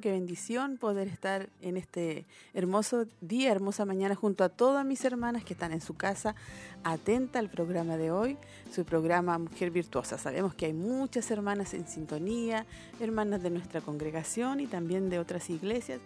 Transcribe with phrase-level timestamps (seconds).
[0.00, 5.44] Qué bendición poder estar en este hermoso día, hermosa mañana junto a todas mis hermanas
[5.44, 6.34] que están en su casa,
[6.82, 8.36] atenta al programa de hoy,
[8.72, 10.18] su programa Mujer Virtuosa.
[10.18, 12.66] Sabemos que hay muchas hermanas en sintonía,
[12.98, 16.00] hermanas de nuestra congregación y también de otras iglesias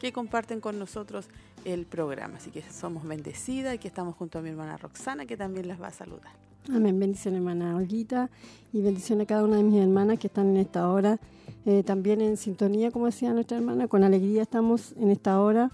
[0.00, 1.28] que comparten con nosotros
[1.66, 2.38] el programa.
[2.38, 5.80] Así que somos bendecidas y que estamos junto a mi hermana Roxana que también las
[5.80, 6.32] va a saludar.
[6.72, 6.98] Amén.
[6.98, 8.30] Bendición hermana Olguita
[8.72, 11.20] y bendición a cada una de mis hermanas que están en esta hora
[11.66, 15.70] eh, también en sintonía, como decía nuestra hermana, con alegría estamos en esta hora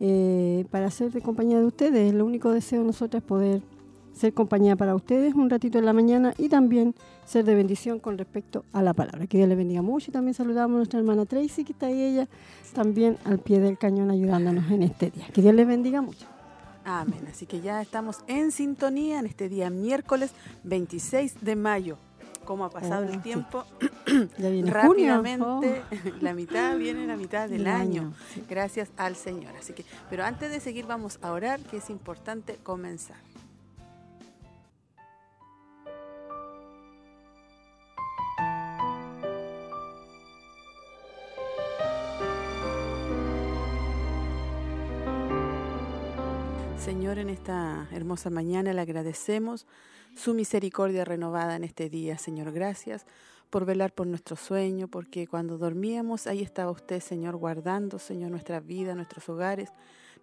[0.00, 2.12] eh, para ser de compañía de ustedes.
[2.14, 3.62] Lo único deseo de nosotros es poder
[4.12, 8.18] ser compañía para ustedes un ratito en la mañana y también ser de bendición con
[8.18, 9.26] respecto a la palabra.
[9.26, 12.00] Que Dios les bendiga mucho y también saludamos a nuestra hermana Tracy, que está ahí
[12.00, 12.28] ella
[12.72, 15.26] también al pie del cañón ayudándonos en este día.
[15.32, 16.31] Que Dios les bendiga mucho.
[16.84, 17.26] Amén.
[17.30, 20.32] Así que ya estamos en sintonía en este día miércoles
[20.64, 21.98] 26 de mayo
[22.44, 23.64] cómo ha pasado el oh, tiempo.
[24.38, 25.60] Ya viene Rápidamente, oh.
[26.20, 28.12] la mitad viene la mitad del año,
[28.48, 29.54] gracias al Señor.
[29.58, 33.16] Así que, pero antes de seguir vamos a orar, que es importante comenzar.
[46.84, 49.68] Señor, en esta hermosa mañana le agradecemos
[50.16, 52.50] su misericordia renovada en este día, Señor.
[52.50, 53.06] Gracias
[53.50, 58.58] por velar por nuestro sueño, porque cuando dormíamos ahí estaba usted, Señor, guardando, Señor, nuestra
[58.58, 59.70] vida, nuestros hogares,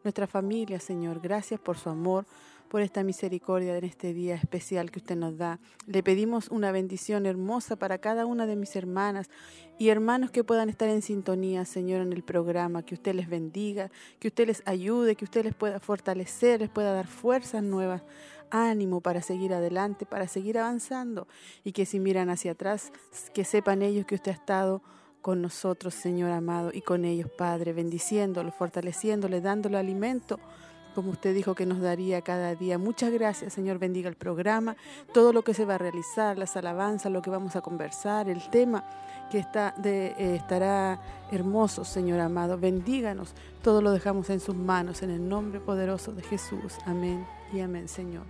[0.04, 1.22] nuestra familia, Señor.
[1.22, 2.26] Gracias por su amor,
[2.70, 5.60] por esta misericordia en este día especial que usted nos da.
[5.88, 9.30] Le pedimos una bendición hermosa para cada una de mis hermanas
[9.78, 13.90] y hermanos que puedan estar en sintonía, Señor, en el programa, que usted les bendiga,
[14.20, 18.04] que usted les ayude, que usted les pueda fortalecer, les pueda dar fuerzas nuevas
[18.52, 21.28] ánimo para seguir adelante, para seguir avanzando
[21.64, 22.92] y que si miran hacia atrás,
[23.34, 24.82] que sepan ellos que usted ha estado
[25.22, 30.40] con nosotros, Señor amado, y con ellos, Padre, bendiciéndolo, fortaleciéndole, dándole alimento,
[31.00, 32.78] como usted dijo que nos daría cada día.
[32.78, 34.76] Muchas gracias, Señor, bendiga el programa,
[35.14, 38.50] todo lo que se va a realizar, las alabanzas, lo que vamos a conversar, el
[38.50, 38.84] tema
[39.32, 41.00] que está de, eh, estará
[41.32, 42.58] hermoso, Señor amado.
[42.58, 46.74] Bendíganos, todo lo dejamos en sus manos, en el nombre poderoso de Jesús.
[46.86, 48.26] Amén y amén, Señor.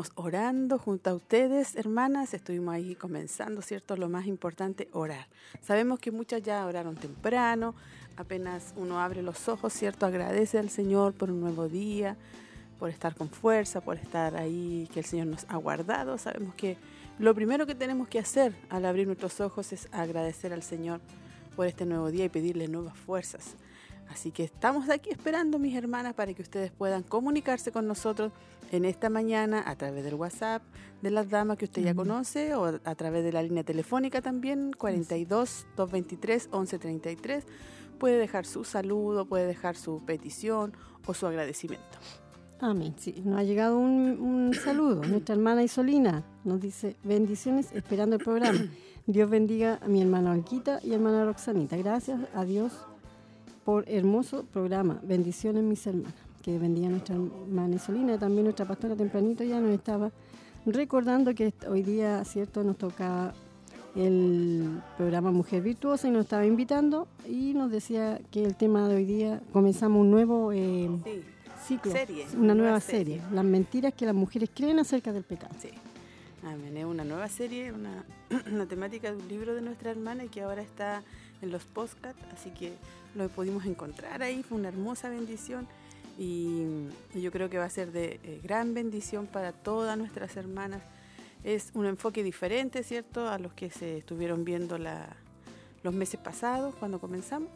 [0.00, 3.96] Estuvimos orando junto a ustedes, hermanas, estuvimos ahí comenzando, ¿cierto?
[3.96, 5.26] Lo más importante, orar.
[5.60, 7.74] Sabemos que muchas ya oraron temprano,
[8.16, 10.06] apenas uno abre los ojos, ¿cierto?
[10.06, 12.16] Agradece al Señor por un nuevo día,
[12.78, 16.16] por estar con fuerza, por estar ahí, que el Señor nos ha guardado.
[16.16, 16.76] Sabemos que
[17.18, 21.00] lo primero que tenemos que hacer al abrir nuestros ojos es agradecer al Señor
[21.56, 23.56] por este nuevo día y pedirle nuevas fuerzas.
[24.10, 28.32] Así que estamos aquí esperando, mis hermanas, para que ustedes puedan comunicarse con nosotros
[28.72, 30.62] en esta mañana a través del WhatsApp
[31.02, 34.72] de las damas que usted ya conoce o a través de la línea telefónica también,
[34.72, 37.44] 42 223 1133.
[37.98, 40.72] Puede dejar su saludo, puede dejar su petición
[41.06, 41.98] o su agradecimiento.
[42.60, 42.94] Amén.
[42.96, 45.02] Sí, nos ha llegado un, un saludo.
[45.04, 48.60] Nuestra hermana Isolina nos dice bendiciones esperando el programa.
[49.06, 51.76] Dios bendiga a mi hermana Olquita y hermana Roxanita.
[51.76, 52.87] Gracias a Dios
[53.68, 54.98] por hermoso programa.
[55.02, 56.14] Bendiciones, mis hermanas.
[56.40, 60.10] Que bendiga nuestra hermana Isolina también nuestra pastora tempranito ya nos estaba
[60.64, 63.34] recordando que hoy día, ¿cierto?, nos toca
[63.94, 68.94] el programa Mujer Virtuosa y nos estaba invitando y nos decía que el tema de
[68.94, 70.88] hoy día comenzamos un nuevo eh,
[71.62, 71.92] ciclo,
[72.38, 73.20] una nueva serie.
[73.34, 75.54] las mentiras que las mujeres creen acerca del pecado.
[75.60, 75.68] Sí.
[76.42, 76.74] Amén.
[76.74, 78.06] Es una nueva serie, una,
[78.50, 81.02] una temática de un libro de nuestra hermana y que ahora está
[81.42, 82.72] en los podcasts, así que
[83.14, 85.66] lo pudimos encontrar ahí, fue una hermosa bendición
[86.18, 86.64] y,
[87.14, 90.82] yo creo que va a ser de eh, gran bendición para todas nuestras hermanas.
[91.44, 95.16] Es un enfoque diferente, ¿cierto?, a los que se estuvieron viendo la,
[95.84, 97.48] los meses pasados cuando comenzamos.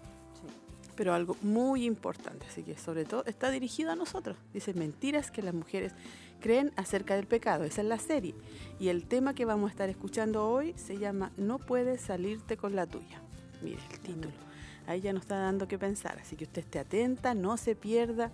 [0.95, 4.37] Pero algo muy importante, así que sobre todo está dirigido a nosotros.
[4.53, 5.93] Dice mentiras que las mujeres
[6.41, 7.65] creen acerca del pecado.
[7.65, 8.35] Esa es la serie.
[8.79, 12.77] Y el tema que vamos a estar escuchando hoy se llama No puedes salirte con
[12.77, 13.22] la tuya.
[13.63, 14.33] Mire el título.
[14.87, 16.19] Ahí ya nos está dando que pensar.
[16.21, 18.31] Así que usted esté atenta, no se pierda.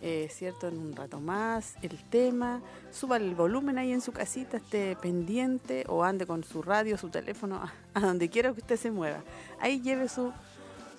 [0.00, 0.68] Eh, ¿cierto?
[0.68, 2.60] En un rato más, el tema,
[2.92, 7.08] suba el volumen ahí en su casita, esté pendiente o ande con su radio, su
[7.08, 7.60] teléfono,
[7.94, 9.24] a, donde quiera que usted se mueva.
[9.58, 10.32] Ahí lleve su,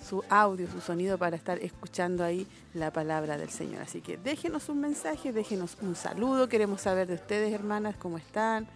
[0.06, 3.80] su audio, su sonido para estar escuchando ahí la palabra del Señor.
[3.80, 8.68] Así que déjenos un mensaje, déjenos un saludo, queremos saber de ustedes, hermanas, cómo están.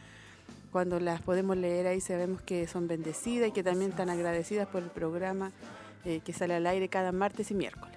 [0.74, 4.82] Cuando las podemos leer ahí sabemos que son bendecidas y que también están agradecidas por
[4.82, 5.52] el programa
[6.04, 7.94] eh, que sale al aire cada martes y miércoles.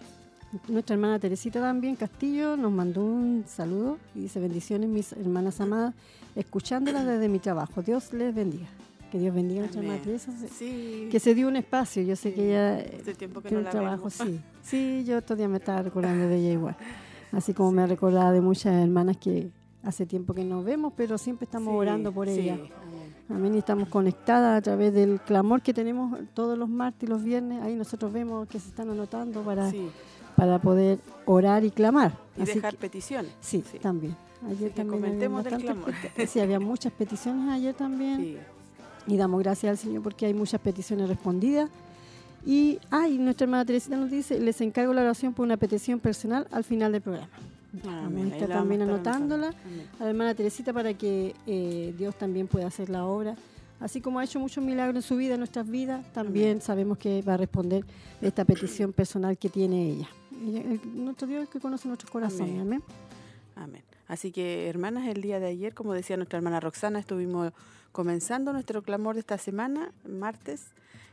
[0.68, 5.96] Nuestra hermana Teresita también, Castillo, nos mandó un saludo y dice bendiciones mis hermanas amadas,
[6.36, 7.82] escuchándolas desde mi trabajo.
[7.82, 8.68] Dios les bendiga.
[9.12, 10.32] Que Dios bendiga a nuestra hermana Teresa.
[10.60, 12.04] Que se dio un espacio.
[12.04, 12.86] Yo sé que ella
[13.18, 14.40] tiempo que tiene un trabajo, sí.
[14.62, 16.78] Sí, yo todavía me estaba recordando de ella igual.
[17.32, 19.50] Así como me ha recordado de muchas hermanas que
[19.88, 22.58] hace tiempo que nos vemos, pero siempre estamos orando por ella.
[23.30, 23.56] Amén.
[23.56, 27.62] Y estamos conectadas a través del clamor que tenemos todos los martes y los viernes.
[27.64, 29.72] Ahí nosotros vemos que se están anotando para
[30.38, 32.16] para poder orar y clamar.
[32.38, 33.32] Y dejar peticiones.
[33.42, 34.16] Sí, también.
[34.48, 35.94] Ayer también comentemos del clamor.
[36.28, 38.38] Sí, había muchas peticiones ayer también.
[39.08, 41.72] Y damos gracias al Señor porque hay muchas peticiones respondidas.
[42.46, 46.48] Y, ay, nuestra hermana Teresita nos dice, les encargo la oración por una petición personal
[46.52, 47.30] al final del programa.
[47.88, 48.32] Amén.
[48.34, 49.54] Está también anotándola
[50.00, 53.36] a la hermana Teresita para que eh, Dios también pueda hacer la obra
[53.80, 57.22] Así como ha hecho muchos milagros en su vida, en nuestras vidas, también sabemos que
[57.22, 57.86] va a responder
[58.22, 60.10] esta petición personal que tiene ella.
[60.96, 62.60] nuestro Dios es que conoce nuestros corazones.
[62.60, 62.84] Amén.
[63.56, 63.84] Amén.
[64.08, 67.54] Así que, hermanas, el día de ayer, como decía nuestra hermana Roxana, estuvimos
[67.92, 70.68] comenzando nuestro clamor de esta semana, martes.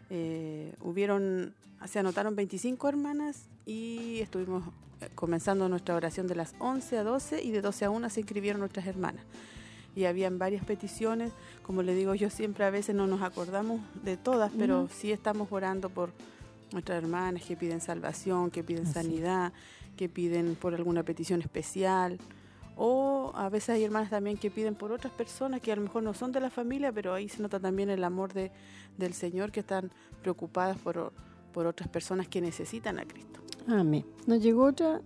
[0.08, 1.54] Eh, hubieron,
[1.86, 4.70] se anotaron 25 hermanas y estuvimos eh,
[5.14, 8.60] comenzando nuestra oración de las 11 a 12 y de 12 a 1 se inscribieron
[8.60, 9.24] nuestras hermanas
[9.96, 11.32] y habían varias peticiones.
[11.62, 15.48] Como le digo yo siempre, a veces no nos acordamos de todas, pero sí estamos
[15.50, 16.10] orando por
[16.72, 19.52] nuestras hermanas que piden salvación, que piden sanidad,
[19.96, 22.18] que piden por alguna petición especial.
[22.76, 26.02] O a veces hay hermanas también que piden por otras personas que a lo mejor
[26.02, 28.50] no son de la familia, pero ahí se nota también el amor de,
[28.98, 29.92] del Señor que están
[30.22, 31.12] preocupadas por,
[31.52, 33.43] por otras personas que necesitan a Cristo.
[33.66, 34.04] Amén.
[34.26, 35.00] Nos llegó otra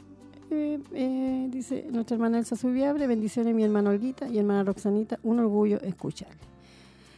[0.51, 5.41] eh, eh, dice nuestra hermana Elsa Subiabre, bendiciones mi hermana Olguita y hermana Roxanita, un
[5.41, 6.41] orgullo escucharle.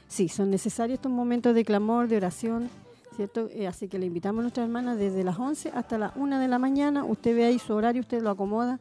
[0.09, 2.69] Sí, son necesarios estos momentos de clamor, de oración,
[3.15, 3.49] ¿cierto?
[3.53, 6.49] Eh, así que le invitamos a nuestra hermana desde las 11 hasta las 1 de
[6.49, 7.05] la mañana.
[7.05, 8.81] Usted ve ahí su horario, usted lo acomoda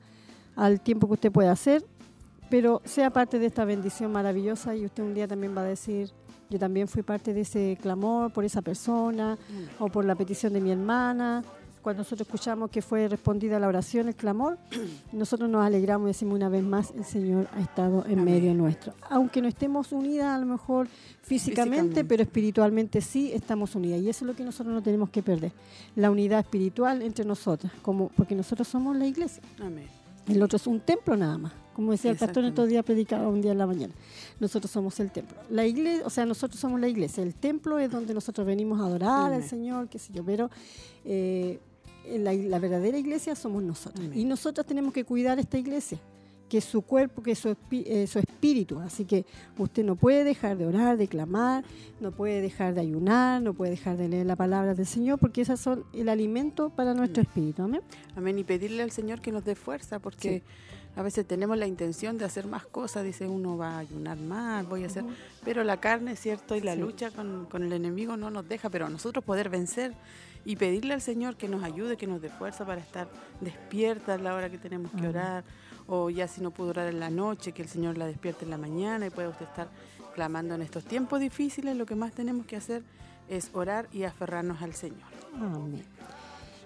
[0.55, 1.85] al tiempo que usted pueda hacer,
[2.49, 6.09] pero sea parte de esta bendición maravillosa y usted un día también va a decir,
[6.49, 9.37] yo también fui parte de ese clamor por esa persona
[9.77, 11.43] o por la petición de mi hermana
[11.81, 14.57] cuando nosotros escuchamos que fue respondida la oración, el clamor,
[15.11, 18.93] nosotros nos alegramos y decimos una vez más, el Señor ha estado en medio nuestro.
[19.09, 20.87] Aunque no estemos unidas a lo mejor
[21.21, 24.01] físicamente, pero espiritualmente sí estamos unidas.
[24.01, 25.51] Y eso es lo que nosotros no tenemos que perder,
[25.95, 29.41] la unidad espiritual entre nosotras, como, porque nosotros somos la iglesia.
[30.27, 31.53] El otro es un templo nada más.
[31.73, 33.93] Como decía el pastor en estos días predicaba un día en la mañana.
[34.39, 35.37] Nosotros somos el templo.
[35.49, 37.23] La iglesia, o sea, nosotros somos la iglesia.
[37.23, 40.23] El templo es donde nosotros venimos a adorar al Señor, qué sé yo.
[40.25, 40.49] Pero
[41.05, 41.59] eh,
[42.07, 44.05] la, verdadera iglesia somos nosotros.
[44.13, 45.99] Y nosotros tenemos que cuidar esta iglesia,
[46.47, 48.79] que es su cuerpo, que es su, eh, su, espíritu.
[48.79, 49.25] Así que
[49.57, 51.63] usted no puede dejar de orar, de clamar,
[51.99, 55.41] no puede dejar de ayunar, no puede dejar de leer la palabra del Señor, porque
[55.41, 57.63] esas son el alimento para nuestro espíritu.
[57.63, 57.81] Amén.
[58.15, 58.39] Amén.
[58.39, 60.43] Y pedirle al Señor que nos dé fuerza, porque...
[60.95, 64.67] A veces tenemos la intención de hacer más cosas, dice uno va a ayunar más,
[64.67, 65.05] voy a hacer,
[65.45, 66.55] pero la carne, ¿cierto?
[66.55, 69.93] Y la lucha con, con, el enemigo no nos deja, pero nosotros poder vencer
[70.45, 73.07] y pedirle al Señor que nos ayude, que nos dé fuerza para estar
[73.41, 75.43] despierta a la hora que tenemos que orar,
[75.87, 78.51] o ya si no pudo orar en la noche, que el Señor la despierte en
[78.51, 79.67] la mañana y pueda usted estar
[80.13, 82.83] clamando en estos tiempos difíciles, lo que más tenemos que hacer
[83.27, 85.07] es orar y aferrarnos al Señor.
[85.35, 85.83] Amén.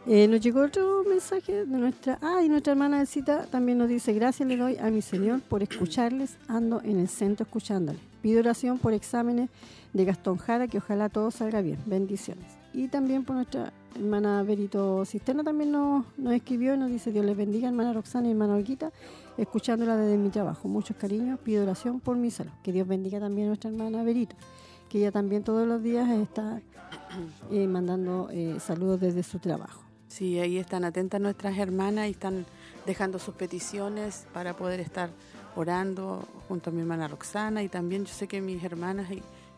[0.06, 3.88] Eh, nos llegó otro mensaje de nuestra, ah, y nuestra hermana de cita también nos
[3.88, 8.02] dice, gracias le doy a mi Señor por escucharles, ando en el centro escuchándoles.
[8.22, 9.50] Pido oración por exámenes
[9.94, 11.80] de Gastón Jara, que ojalá todo salga bien.
[11.86, 17.12] Bendiciones y también por nuestra hermana Berito Cisterna también nos, nos escribió y nos dice
[17.12, 18.92] Dios les bendiga hermana Roxana y hermana Olguita
[19.38, 20.68] escuchándola desde mi trabajo.
[20.68, 22.52] Muchos cariños pido oración por mi salud.
[22.64, 24.36] Que Dios bendiga también a nuestra hermana Berito
[24.94, 26.62] que ella también todos los días está
[27.50, 32.46] eh, mandando eh, saludos desde su trabajo sí ahí están atentas nuestras hermanas y están
[32.86, 35.10] dejando sus peticiones para poder estar
[35.56, 39.10] orando junto a mi hermana Roxana y también yo sé que mis hermanas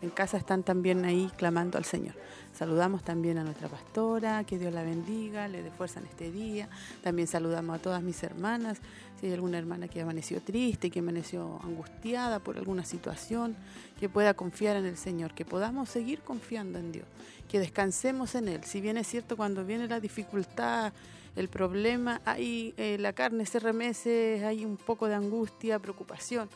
[0.02, 2.16] en casa están también ahí clamando al Señor.
[2.54, 6.70] Saludamos también a nuestra pastora, que Dios la bendiga, le dé fuerza en este día.
[7.04, 8.80] También saludamos a todas mis hermanas,
[9.20, 13.56] si hay alguna hermana que amaneció triste, que amaneció angustiada por alguna situación,
[14.00, 17.06] que pueda confiar en el Señor, que podamos seguir confiando en Dios,
[17.50, 18.64] que descansemos en Él.
[18.64, 20.94] Si bien es cierto, cuando viene la dificultad,
[21.36, 26.50] el problema, ahí eh, la carne se remece, hay un poco de angustia, preocupación,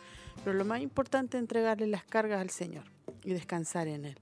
[0.44, 2.84] pero lo más importante es entregarle las cargas al Señor
[3.24, 4.18] y descansar en Él.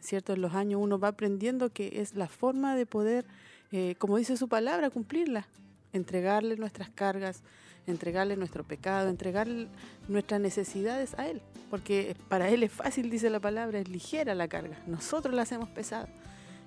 [0.00, 0.32] ¿Cierto?
[0.32, 3.26] En los años uno va aprendiendo que es la forma de poder,
[3.70, 5.46] eh, como dice su palabra, cumplirla,
[5.92, 7.42] entregarle nuestras cargas,
[7.86, 9.68] entregarle nuestro pecado, entregarle
[10.08, 14.48] nuestras necesidades a Él, porque para Él es fácil, dice la palabra, es ligera la
[14.48, 16.08] carga, nosotros la hacemos pesada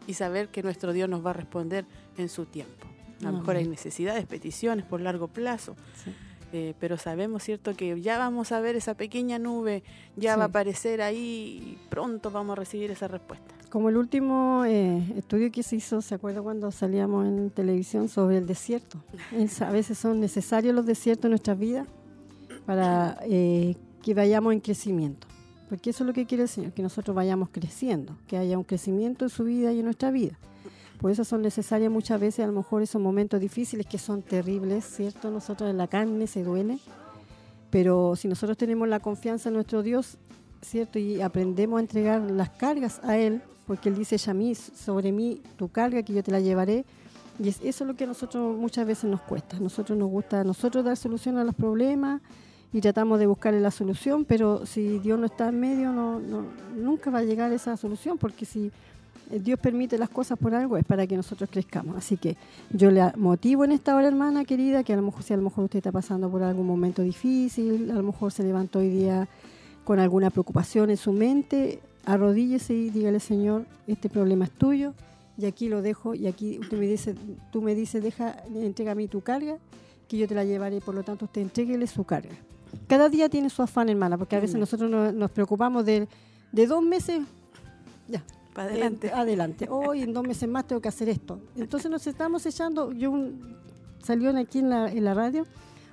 [0.06, 1.86] y saber que nuestro Dios nos va a responder
[2.18, 2.88] en su tiempo.
[3.22, 5.78] A lo mejor hay necesidades, peticiones por largo plazo.
[6.56, 9.82] Eh, pero sabemos, ¿cierto?, que ya vamos a ver esa pequeña nube,
[10.16, 11.18] ya va a aparecer ahí
[11.66, 13.56] y pronto vamos a recibir esa respuesta.
[13.72, 18.38] Como el último eh, estudio que se hizo, ¿se acuerda cuando salíamos en televisión sobre
[18.38, 19.04] el desierto?
[19.62, 21.88] a veces son necesarios los desiertos en nuestras vidas
[22.68, 25.26] para eh, que vayamos en crecimiento.
[25.70, 28.64] Porque eso es lo que quiere el Señor, que nosotros vayamos creciendo, que haya un
[28.64, 30.38] crecimiento en su vida y en nuestra vida.
[31.00, 34.86] Por eso son necesarias muchas veces a lo mejor esos momentos difíciles que son terribles,
[34.86, 35.30] ¿cierto?
[35.32, 36.80] Nosotros en la carne se duele,
[37.70, 40.18] pero si nosotros tenemos la confianza en nuestro Dios,
[40.62, 41.00] ¿cierto?
[41.00, 45.70] Y aprendemos a entregar las cargas a Él, porque Él dice, mí sobre mí tu
[45.70, 46.86] carga que yo te la llevaré.
[47.40, 49.60] Y es, eso es lo que a nosotros muchas veces nos cuesta.
[49.60, 52.22] Nosotros nos gusta nosotros dar solución a los problemas
[52.72, 56.46] y tratamos de buscarle la solución, pero si Dios no está en medio, no, no,
[56.76, 58.72] nunca va a llegar esa solución, porque si
[59.30, 61.98] Dios permite las cosas por algo, es para que nosotros crezcamos.
[61.98, 62.38] Así que
[62.72, 65.44] yo le motivo en esta hora, hermana querida, que a lo mejor si a lo
[65.44, 69.28] mejor usted está pasando por algún momento difícil, a lo mejor se levantó hoy día
[69.84, 74.94] con alguna preocupación en su mente, arrodíllese y dígale, Señor, este problema es tuyo,
[75.38, 77.16] y aquí lo dejo, y aquí usted me dice,
[77.52, 79.58] tú me dices, deja, entrega a mí tu carga,
[80.08, 82.36] que yo te la llevaré, por lo tanto usted entréguele su carga.
[82.88, 86.08] Cada día tiene su afán, hermana, porque a veces nosotros nos, preocupamos de,
[86.52, 87.22] de dos meses,
[88.08, 88.24] ya,
[88.56, 89.12] adelante.
[89.12, 89.68] adelante.
[89.70, 91.40] Hoy en dos meses más tengo que hacer esto.
[91.56, 93.14] Entonces nos estamos echando, yo
[94.02, 95.46] salió aquí en la, en la radio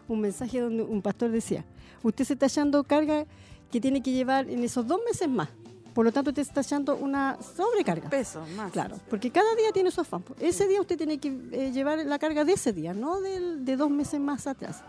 [0.09, 1.64] un mensaje donde un pastor decía,
[2.02, 3.26] usted se está echando carga
[3.71, 5.49] que tiene que llevar en esos dos meses más.
[5.95, 8.09] Por lo tanto, usted está echando una sobrecarga.
[8.09, 8.71] Peso, más.
[8.71, 10.25] Claro, porque cada día tiene su afán.
[10.38, 13.90] Ese día usted tiene que eh, llevar la carga de ese día, no de dos
[13.90, 14.83] meses más atrás.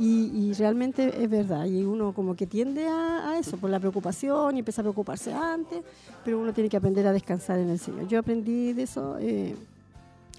[0.00, 4.60] Y, realmente es verdad, y uno como que tiende a, eso, por la preocupación y
[4.60, 5.82] empieza a preocuparse antes,
[6.24, 8.06] pero uno tiene que aprender a descansar en el Señor.
[8.06, 9.56] Yo aprendí de eso, eh,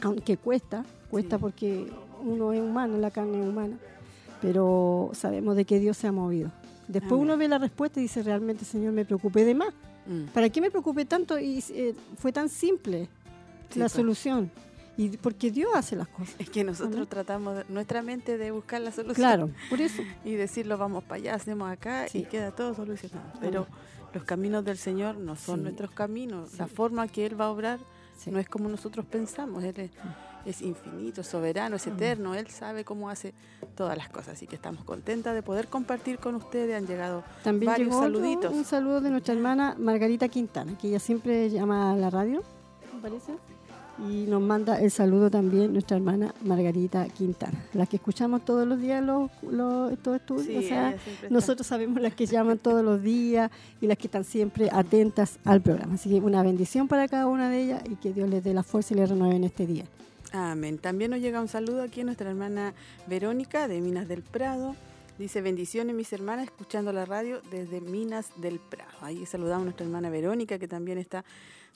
[0.01, 1.91] aunque cuesta, cuesta porque
[2.23, 3.77] uno es humano, la carne es humana,
[4.41, 6.51] pero sabemos de que Dios se ha movido.
[6.87, 9.73] Después uno ve la respuesta y dice, realmente Señor, me preocupé de más.
[10.07, 10.31] Mm.
[10.33, 11.37] ¿Para qué me preocupé tanto?
[11.37, 13.09] Y eh, fue tan simple
[13.75, 13.91] la pues.
[13.91, 14.49] solución.
[14.99, 16.35] Y porque Dios hace las cosas.
[16.39, 19.15] Es que nosotros tratamos nuestra mente de buscar la solución.
[19.15, 20.03] Claro, por eso.
[20.25, 23.31] Y decirlo, vamos para allá, hacemos acá y queda todo solucionado.
[23.39, 23.65] Pero
[24.13, 26.57] los caminos del Señor no son nuestros caminos.
[26.57, 27.79] La forma que Él va a obrar
[28.29, 29.63] no es como nosotros pensamos.
[29.63, 29.89] Él
[30.45, 32.35] es, infinito, soberano, es eterno.
[32.35, 33.33] Él sabe cómo hace
[33.75, 34.33] todas las cosas.
[34.33, 36.75] Así que estamos contentas de poder compartir con ustedes.
[36.75, 38.53] Han llegado También varios saluditos.
[38.53, 42.43] un saludo de nuestra hermana Margarita Quintana, que ella siempre llama a la radio,
[42.93, 43.31] me parece.
[44.07, 48.79] Y nos manda el saludo también nuestra hermana Margarita Quintana, la que escuchamos todos los
[48.79, 49.29] días los,
[49.91, 50.63] estos estudios.
[50.63, 50.95] o sea,
[51.29, 53.51] nosotros sabemos las que llaman todos los días
[53.81, 55.95] y las que están siempre atentas al programa.
[55.95, 58.63] Así que una bendición para cada una de ellas y que Dios les dé la
[58.63, 59.85] fuerza y les renueve en este día.
[60.31, 60.77] Amén.
[60.77, 62.73] También nos llega un saludo aquí a nuestra hermana
[63.07, 64.75] Verónica de Minas del Prado.
[65.17, 68.91] Dice, bendiciones mis hermanas, escuchando la radio desde Minas del Prado.
[69.01, 71.25] Ahí saludamos a nuestra hermana Verónica, que también está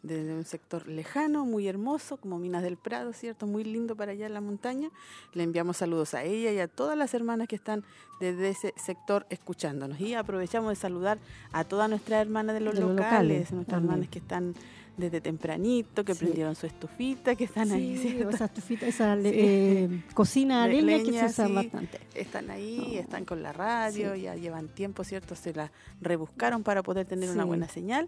[0.03, 3.47] desde un sector lejano, muy hermoso, como Minas del Prado, ¿cierto?
[3.47, 4.89] Muy lindo para allá en la montaña.
[5.33, 7.83] Le enviamos saludos a ella y a todas las hermanas que están
[8.19, 9.99] desde ese sector escuchándonos.
[10.01, 11.19] Y aprovechamos de saludar
[11.53, 14.53] a todas nuestras hermanas de los, locales, nuestras hermanas que están
[14.97, 17.93] desde tempranito, que prendieron su estufita, que están ahí.
[18.33, 21.99] Esa estufita, esa eh, cocina de leña, que se usa bastante.
[22.13, 25.35] Están ahí, están con la radio, ya llevan tiempo, ¿cierto?
[25.35, 25.71] Se la
[26.01, 28.07] rebuscaron para poder tener una buena señal.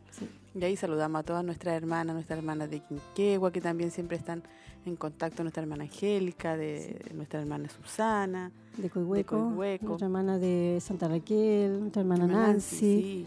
[0.54, 4.44] Y ahí saludamos a todas nuestras hermanas, nuestras hermanas de Quinquegua, que también siempre están
[4.86, 11.08] en contacto, nuestra hermana Angélica, de nuestra hermana Susana, de Coihueco, nuestra hermana de Santa
[11.08, 13.26] Raquel, nuestra hermana, Nancy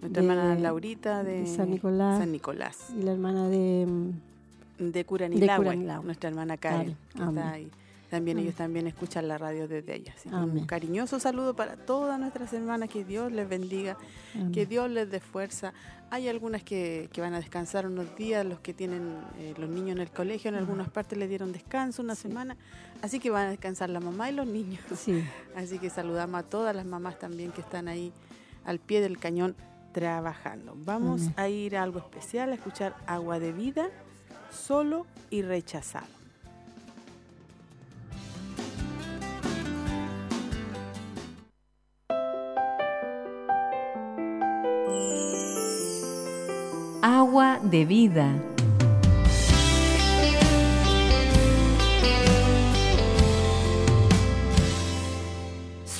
[0.00, 2.90] nuestra hermana Laurita de, San, Nicolás, San Nicolás.
[2.96, 3.86] Y la hermana de...
[4.78, 6.96] De Curanilahue, nuestra hermana Karen.
[7.14, 7.68] está ahí
[8.08, 8.46] también Amén.
[8.46, 10.14] ellos también escuchan la radio desde allá.
[10.16, 13.96] Así que un cariñoso saludo para todas nuestras hermanas, que Dios les bendiga,
[14.34, 14.52] Amén.
[14.52, 15.74] que Dios les dé fuerza.
[16.10, 19.96] Hay algunas que, que van a descansar unos días, los que tienen eh, los niños
[19.96, 22.56] en el colegio, en algunas partes les dieron descanso una semana,
[23.02, 24.80] así que van a descansar la mamá y los niños.
[24.96, 25.22] Sí,
[25.54, 28.12] Así que saludamos a todas las mamás también que están ahí
[28.64, 29.54] al pie del cañón
[29.92, 30.74] trabajando.
[30.76, 31.34] Vamos Amén.
[31.36, 33.88] a ir a algo especial, a escuchar Agua de Vida,
[34.50, 36.06] solo y rechazado.
[47.02, 48.34] Agua de vida.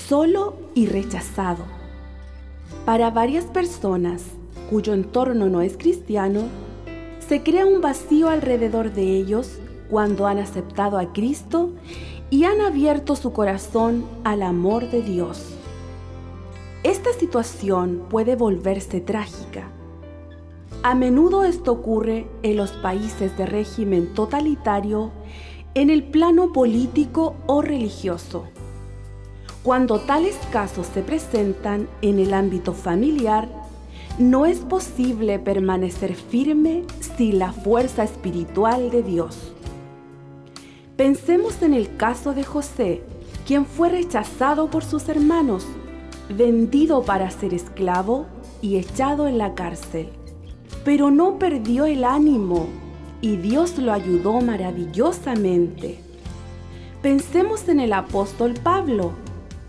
[0.09, 1.77] solo y rechazado.
[2.88, 4.25] Para varias personas
[4.71, 6.45] cuyo entorno no es cristiano,
[7.18, 9.59] se crea un vacío alrededor de ellos
[9.90, 11.73] cuando han aceptado a Cristo
[12.30, 15.54] y han abierto su corazón al amor de Dios.
[16.83, 19.68] Esta situación puede volverse trágica.
[20.83, 25.11] A menudo esto ocurre en los países de régimen totalitario,
[25.75, 28.47] en el plano político o religioso.
[29.68, 33.50] Cuando tales casos se presentan en el ámbito familiar,
[34.18, 36.84] no es posible permanecer firme
[37.18, 39.52] sin la fuerza espiritual de Dios.
[40.96, 43.02] Pensemos en el caso de José,
[43.46, 45.66] quien fue rechazado por sus hermanos,
[46.30, 48.25] vendido para ser esclavo
[48.62, 50.08] y echado en la cárcel.
[50.82, 52.68] Pero no perdió el ánimo
[53.20, 55.98] y Dios lo ayudó maravillosamente.
[57.02, 59.12] Pensemos en el apóstol Pablo,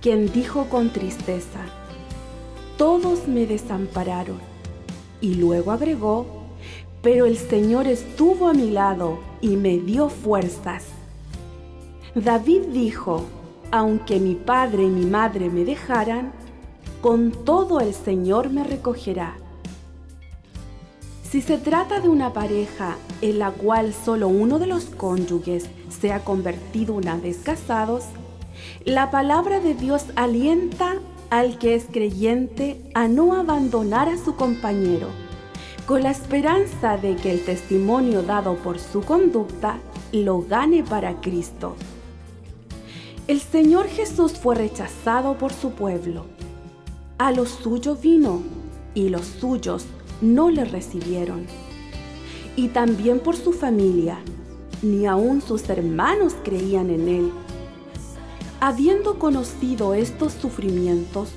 [0.01, 1.59] quien dijo con tristeza,
[2.77, 4.39] todos me desampararon.
[5.21, 6.25] Y luego agregó,
[7.01, 10.85] pero el Señor estuvo a mi lado y me dio fuerzas.
[12.15, 13.25] David dijo,
[13.71, 16.31] aunque mi padre y mi madre me dejaran,
[17.01, 19.35] con todo el Señor me recogerá.
[21.29, 26.11] Si se trata de una pareja en la cual solo uno de los cónyuges se
[26.11, 28.05] ha convertido una vez casados,
[28.85, 30.95] la palabra de Dios alienta
[31.29, 35.07] al que es creyente a no abandonar a su compañero,
[35.85, 39.79] con la esperanza de que el testimonio dado por su conducta
[40.11, 41.75] lo gane para Cristo.
[43.27, 46.25] El Señor Jesús fue rechazado por su pueblo.
[47.19, 48.41] A los suyos vino
[48.95, 49.85] y los suyos
[50.21, 51.45] no le recibieron.
[52.55, 54.17] Y también por su familia,
[54.81, 57.31] ni aun sus hermanos creían en él.
[58.61, 61.29] Habiendo conocido estos sufrimientos,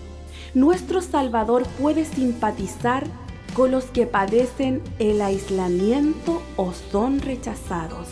[0.55, 3.07] nuestro Salvador puede simpatizar
[3.55, 8.09] con los que padecen el aislamiento o son rechazados.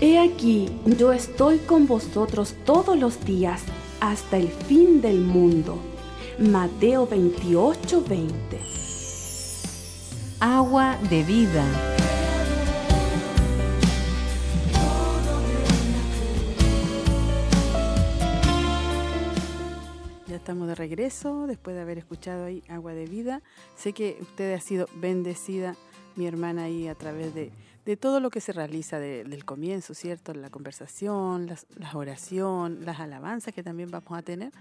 [0.00, 3.62] He aquí, yo estoy con vosotros todos los días
[4.00, 5.78] hasta el fin del mundo.
[6.38, 8.60] Mateo 28, 20.
[10.40, 11.64] Agua de vida.
[20.46, 23.42] Estamos de regreso después de haber escuchado ahí Agua de Vida.
[23.74, 25.74] Sé que usted ha sido bendecida,
[26.14, 27.50] mi hermana, ahí a través de,
[27.84, 30.32] de todo lo que se realiza de- del comienzo, ¿cierto?
[30.34, 34.52] La conversación, las, las oración, las alabanzas que también vamos a tener.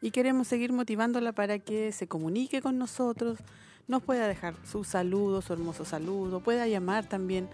[0.00, 3.40] Y queremos seguir motivándola para que se comunique con nosotros,
[3.88, 7.48] nos pueda dejar su saludo, su hermoso saludo, pueda llamar también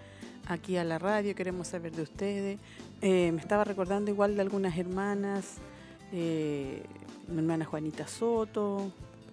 [0.46, 2.58] aquí a la radio, queremos saber de ustedes.
[3.00, 5.54] Eh, me estaba recordando igual de algunas hermanas,
[6.12, 6.82] eh,
[7.30, 8.90] mi hermana Juanita Soto,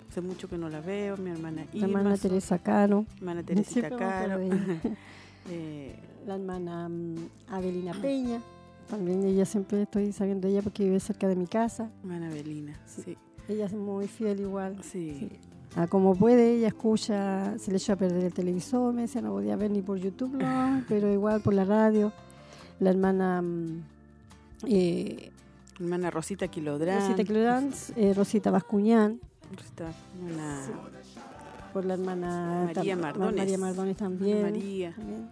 [0.09, 3.17] hace mucho que no la veo, mi hermana la Irma, hermana Soto, Teresa Caro, mi
[3.19, 4.79] hermana Teresita ella.
[5.49, 7.15] eh, la hermana mm,
[7.49, 8.41] Avelina Peña,
[8.89, 11.89] también ella siempre estoy sabiendo de ella porque vive cerca de mi casa.
[12.01, 14.77] hermana Belina, sí, Ella es muy fiel igual.
[14.83, 15.29] sí, Sí.
[15.75, 19.31] Ah, como puede, ella escucha, se le echó a perder el televisor, me decía, no
[19.31, 22.11] podía ver ni por YouTube, no, pero igual por la radio.
[22.79, 23.83] La hermana mm,
[24.67, 25.31] eh,
[25.79, 29.19] hermana Rosita Quilodrán, Rosita Clorans, eh, Rosita Bascuñán,
[29.55, 30.61] Rosita, mi hermana
[31.73, 33.35] por la hermana María Mardones.
[33.37, 34.41] María Mardones también.
[34.41, 35.27] María, también.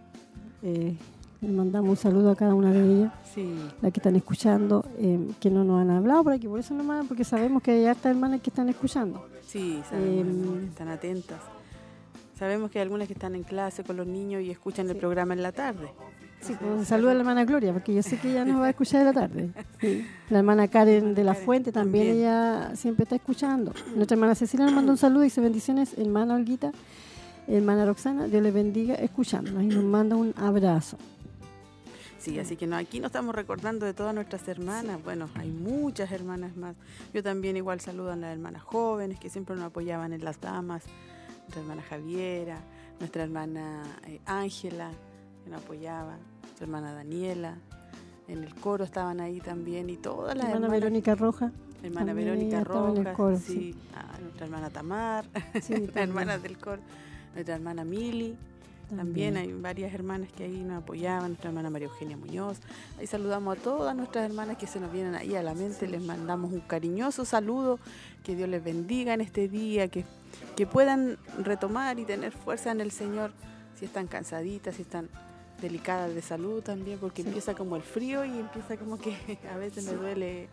[0.62, 0.96] Eh,
[1.40, 5.18] le mandamos un saludo a cada una de ellas, sí, las que están escuchando, eh,
[5.40, 8.06] que no nos han hablado por aquí, por eso nomás, porque sabemos que hay hartas
[8.06, 9.26] hermanas que están escuchando.
[9.46, 11.40] sí, sabemos, Em, están atentas.
[12.38, 14.98] Sabemos que hay algunas que están en clase con los niños y escuchan el Sí.
[15.00, 15.88] programa en la tarde.
[16.46, 18.66] Sí, pues, un saludo a la hermana Gloria, porque yo sé que ella nos va
[18.66, 19.50] a escuchar en la tarde.
[19.80, 20.06] Sí.
[20.30, 22.26] La hermana Karen de la Fuente también, también.
[22.26, 23.72] ella siempre está escuchando.
[23.96, 26.70] Nuestra hermana Cecilia nos manda un saludo y dice bendiciones, hermana Olguita,
[27.48, 30.98] hermana Roxana, Dios les bendiga escuchándonos y nos manda un abrazo.
[32.18, 35.02] Sí, así que no, aquí nos estamos recordando de todas nuestras hermanas.
[35.02, 36.76] Bueno, hay muchas hermanas más.
[37.12, 40.84] Yo también igual saludo a las hermanas jóvenes que siempre nos apoyaban en las damas.
[41.40, 42.58] Nuestra hermana Javiera,
[42.98, 44.90] nuestra hermana eh, Ángela,
[45.46, 47.54] que nos apoyaba, nuestra hermana Daniela.
[48.26, 50.80] En el coro estaban ahí también y todas las hermana hermanas.
[50.80, 51.52] Verónica Roja.
[51.84, 53.42] Hermana Verónica coro, sí.
[53.46, 53.74] sí.
[53.94, 55.24] Ah, nuestra hermana Tamar,
[55.62, 56.82] Sí, hermanas del coro,
[57.32, 58.36] nuestra hermana Mili.
[58.94, 62.58] También hay varias hermanas que ahí nos apoyaban, nuestra hermana María Eugenia Muñoz.
[62.98, 65.86] Ahí saludamos a todas nuestras hermanas que se nos vienen ahí a la mente.
[65.86, 67.78] Les mandamos un cariñoso saludo.
[68.24, 70.04] Que Dios les bendiga en este día, que,
[70.56, 73.32] que puedan retomar y tener fuerza en el Señor
[73.76, 75.08] si están cansaditas, si están
[75.60, 77.28] delicadas de salud también, porque Sí.
[77.28, 79.14] empieza como el frío y empieza como que
[79.52, 80.48] a veces me duele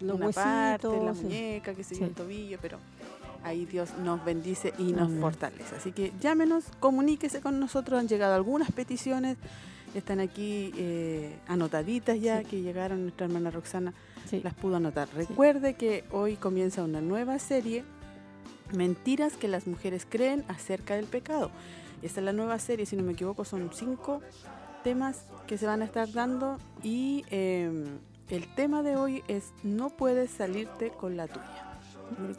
[0.00, 2.04] Los una parte, la huesitos, muñeca, que se Sí.
[2.04, 2.78] el tobillo, pero
[3.42, 5.20] ahí Dios nos bendice y nos Amén.
[5.20, 5.76] fortalece.
[5.76, 8.00] Así que llámenos, comuníquese con nosotros.
[8.00, 9.36] Han llegado algunas peticiones,
[9.94, 12.44] están aquí eh, anotaditas ya, Sí.
[12.46, 13.94] que llegaron nuestra hermana Roxana,
[14.28, 14.40] Sí.
[14.42, 15.08] las pudo anotar.
[15.14, 17.84] Recuerde que hoy comienza una nueva serie,
[18.74, 21.50] Mentiras que las mujeres creen acerca del pecado.
[22.04, 24.20] Esta es la nueva serie, si no me equivoco, son cinco
[24.82, 27.84] temas que se van a estar dando y eh,
[28.28, 31.70] el tema de hoy es no puedes salirte con la tuya.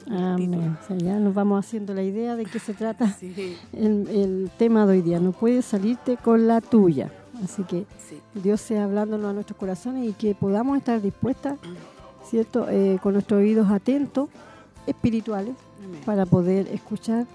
[0.06, 4.51] O sea, ya nos vamos haciendo la idea de qué se trata Sí, el, el
[4.58, 5.19] tema de hoy día.
[5.19, 7.12] No puedes salirte con la tuya.
[7.43, 8.21] Así que sí.
[8.36, 11.58] Dios sea hablándonos a nuestros corazones y que podamos estar dispuestas,
[12.23, 12.69] ¿cierto?
[12.69, 14.30] Eh, con nuestros oídos atentos,
[14.86, 16.01] espirituales, Amén.
[16.06, 17.25] para poder escuchar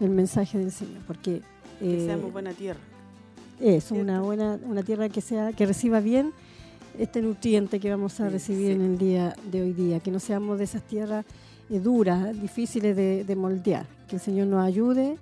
[0.00, 1.02] el mensaje del Señor.
[1.06, 1.42] Porque
[1.82, 2.80] que eh, seamos buena tierra.
[3.60, 4.02] es ¿cierto?
[4.02, 6.32] una buena una tierra que sea que reciba bien
[6.98, 8.72] este nutriente que vamos a recibir sí.
[8.72, 11.24] en el día de hoy día, que no seamos de esas tierras
[11.70, 15.16] eh, duras, difíciles de, de moldear, que el Señor nos ayude,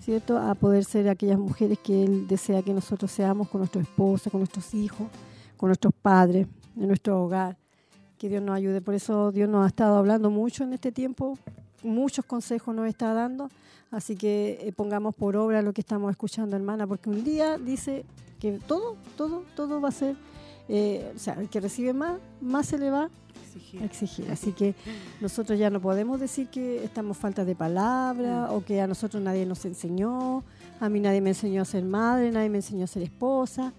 [0.00, 4.30] ¿cierto?, a poder ser aquellas mujeres que Él desea que nosotros seamos con nuestra esposa,
[4.30, 5.06] con nuestros hijos,
[5.56, 7.56] con nuestros padres, en nuestro hogar,
[8.18, 8.80] que Dios nos ayude.
[8.80, 11.38] Por eso Dios nos ha estado hablando mucho en este tiempo,
[11.84, 13.48] muchos consejos nos está dando,
[13.92, 18.04] así que eh, pongamos por obra lo que estamos escuchando, hermana, porque un día dice
[18.40, 20.16] que todo, todo, todo va a ser,
[20.68, 23.08] eh, o sea, el que recibe más, más se le va
[23.54, 23.82] Exigir.
[23.82, 24.30] a exigir.
[24.30, 24.74] Así que
[25.20, 29.44] nosotros ya no podemos decir que estamos falta de palabra o que a nosotros nadie
[29.46, 30.42] nos enseñó,
[30.80, 33.74] a mí nadie me enseñó a ser madre, nadie me enseñó a ser esposa,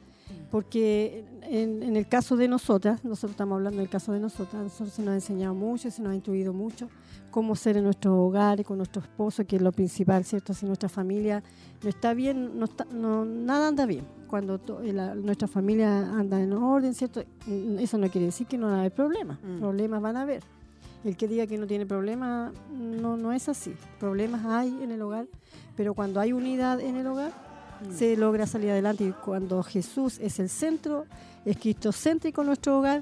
[0.52, 4.63] porque en, en el caso de nosotras, nosotros estamos hablando del caso de nosotras, a
[4.63, 6.88] nosotros se nos ha enseñado mucho, se nos ha instruido mucho
[7.34, 10.54] cómo ser en nuestros hogares, con nuestro esposo, que es lo principal, ¿cierto?
[10.54, 11.43] Si nuestra familia
[11.82, 14.06] no está bien, no está, no, nada anda bien.
[14.28, 17.24] Cuando to- la- nuestra familia anda en orden, ¿cierto?
[17.48, 19.39] Mm, Eso no quiere decir que no va a haber problemas.
[19.43, 19.60] Mm.
[19.60, 20.43] Problemas van a haber.
[21.04, 23.74] El que diga que no tiene problemas, no, no es así.
[24.00, 25.26] Problemas hay en el hogar,
[25.76, 27.32] pero cuando hay unidad en el hogar,
[27.82, 27.91] Mm.
[27.91, 29.04] se logra salir adelante.
[29.04, 31.06] Y cuando Jesús es el centro,
[31.46, 33.02] es cristocéntrico nuestro hogar,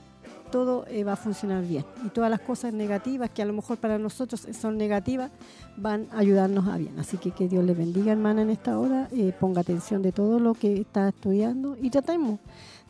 [0.51, 1.85] todo eh, va a funcionar bien.
[2.05, 5.31] Y todas las cosas negativas que a lo mejor para nosotros son negativas,
[5.77, 6.99] van a ayudarnos a bien.
[6.99, 9.07] Así que que Dios le bendiga, hermana, en esta hora.
[9.11, 12.39] eh, ponga atención de todo lo que está estudiando y tratemos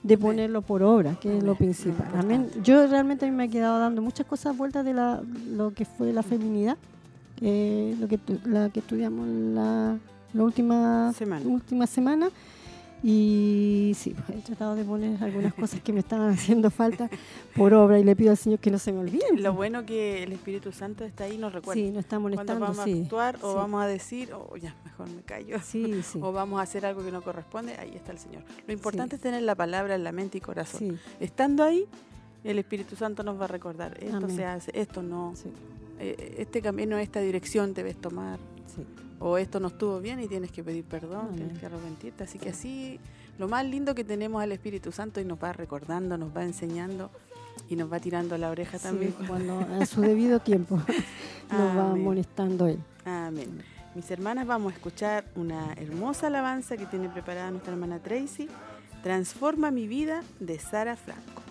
[0.04, 0.26] de Amén.
[0.26, 1.46] ponerlo por obra, que es Amén.
[1.46, 2.08] lo Lo principal.
[2.18, 2.50] Amén.
[2.64, 5.22] Yo realmente me he quedado dando muchas cosas vueltas de la,
[5.52, 6.76] lo que fue la feminidad,
[7.40, 9.98] eh, lo que la que estudiamos la,
[10.34, 11.46] la última Semana.
[11.48, 12.30] última semana.
[13.04, 17.10] Y sí, pues, he tratado de poner algunas cosas que me estaban haciendo falta
[17.56, 19.42] por obra y le pido al Señor que no se me olviden.
[19.42, 21.82] Lo bueno que el Espíritu Santo está ahí y nos recuerda.
[21.82, 23.00] Sí, nos está Cuando molestando, vamos sí.
[23.00, 23.56] a actuar o sí.
[23.56, 25.58] vamos a decir, oh, ya, mejor me callo.
[25.64, 26.20] Sí, sí.
[26.24, 28.44] O vamos a hacer algo que no corresponde, ahí está el Señor.
[28.68, 29.16] Lo importante Sí.
[29.16, 31.00] es tener la palabra en la mente y corazón.
[31.20, 31.86] Estando ahí,
[32.44, 34.36] el Espíritu Santo nos va a recordar, esto Amén.
[34.36, 35.34] se hace, esto no,
[36.00, 38.38] eh, este camino, esta dirección debes tomar,
[38.68, 38.84] sí.
[39.22, 41.36] O esto no estuvo bien y tienes que pedir perdón, Amén.
[41.36, 42.24] tienes que arrepentirte.
[42.26, 43.00] Así que así,
[43.38, 47.10] lo más lindo que tenemos al Espíritu Santo y nos va recordando, nos va enseñando
[47.70, 49.16] y nos va tirando la oreja Sí, también.
[49.28, 50.76] cuando a su debido tiempo
[51.52, 52.80] nos va molestando él.
[53.06, 53.62] Amén.
[53.94, 58.48] Mis hermanas, vamos a escuchar una hermosa alabanza que tiene preparada nuestra hermana Tracy.
[59.04, 61.42] Transforma mi vida de Sara Franco.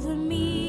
[0.00, 0.65] Todo en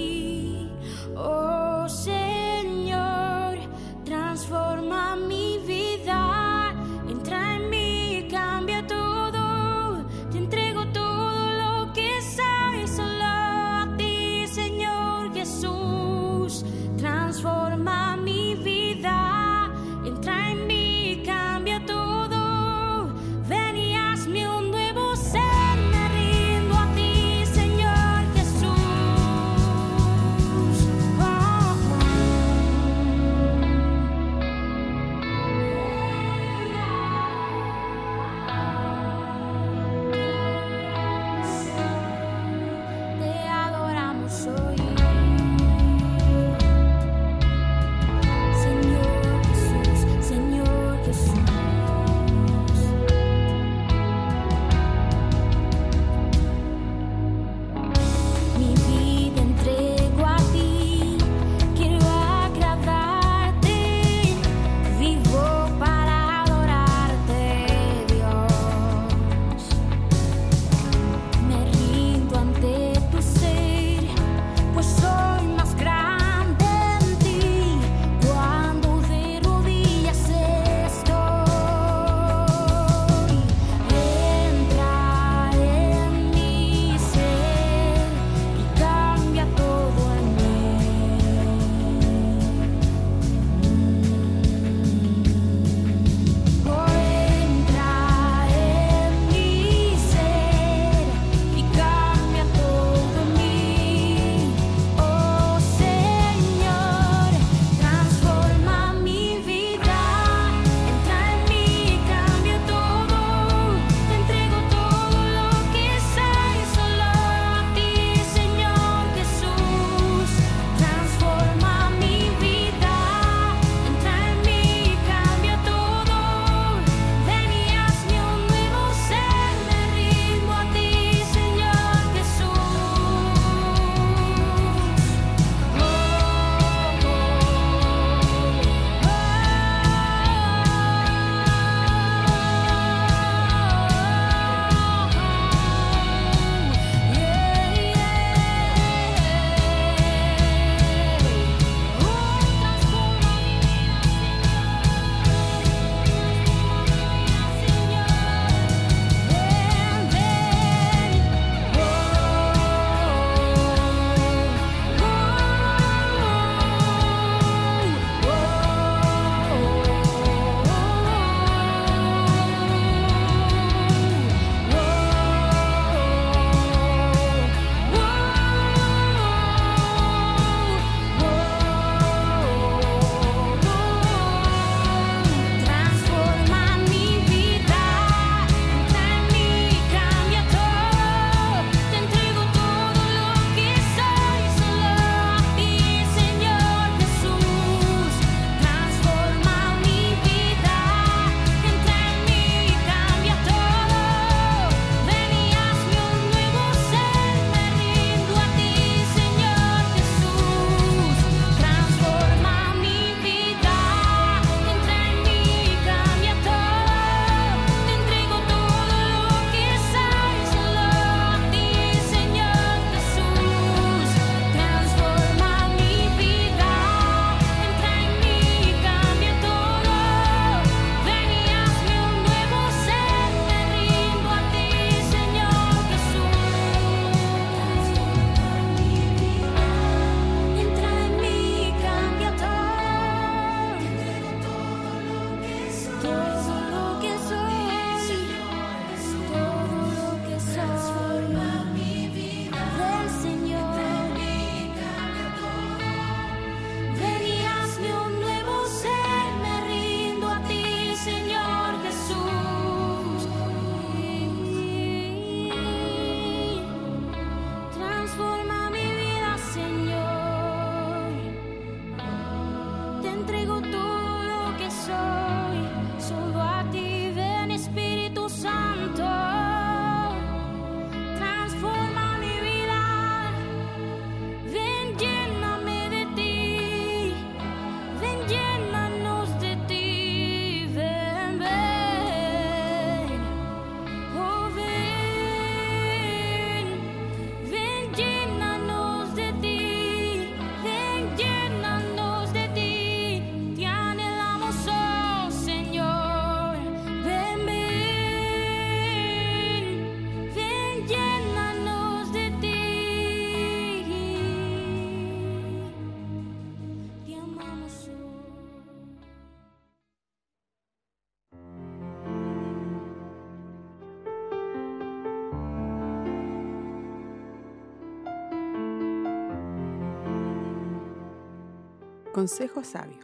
[332.18, 332.98] Consejo sabio.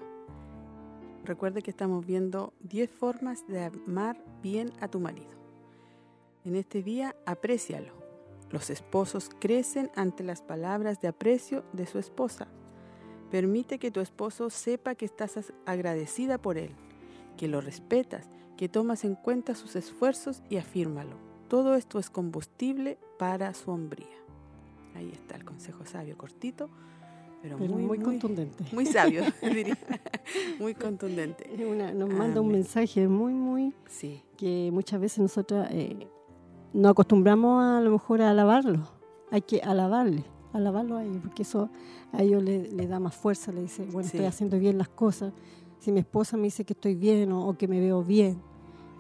[1.24, 5.30] Recuerde que estamos viendo 10 formas de amar bien a tu marido.
[6.44, 7.94] En este día, aprécialo.
[8.50, 12.48] Los esposos crecen ante las palabras de aprecio de su esposa.
[13.30, 16.72] Permite que tu esposo sepa que estás agradecida por él,
[17.38, 21.18] que lo respetas, que tomas en cuenta sus esfuerzos y afírmalo.
[21.50, 24.18] Todo esto es combustible para su hombría.
[24.96, 26.72] Ahí está el consejo sabio, cortito,
[27.44, 28.64] pero, Pero muy, muy, contundente.
[28.72, 29.78] Muy sabio, diría.
[30.60, 31.50] Muy contundente.
[31.70, 36.08] Una- nos manda un mensaje muy, muy Sí, que muchas veces nosotras eh,
[36.74, 38.88] nos acostumbramos a, lo mejor a alabarlo.
[39.30, 41.70] Hay que alabarle, alabarlo a ellos, porque eso
[42.14, 44.16] a ellos le, le da más fuerza, le dice, bueno, Sí.
[44.16, 45.34] estoy haciendo bien las cosas.
[45.80, 48.42] Si mi esposa me dice que estoy bien o, o que me veo bien,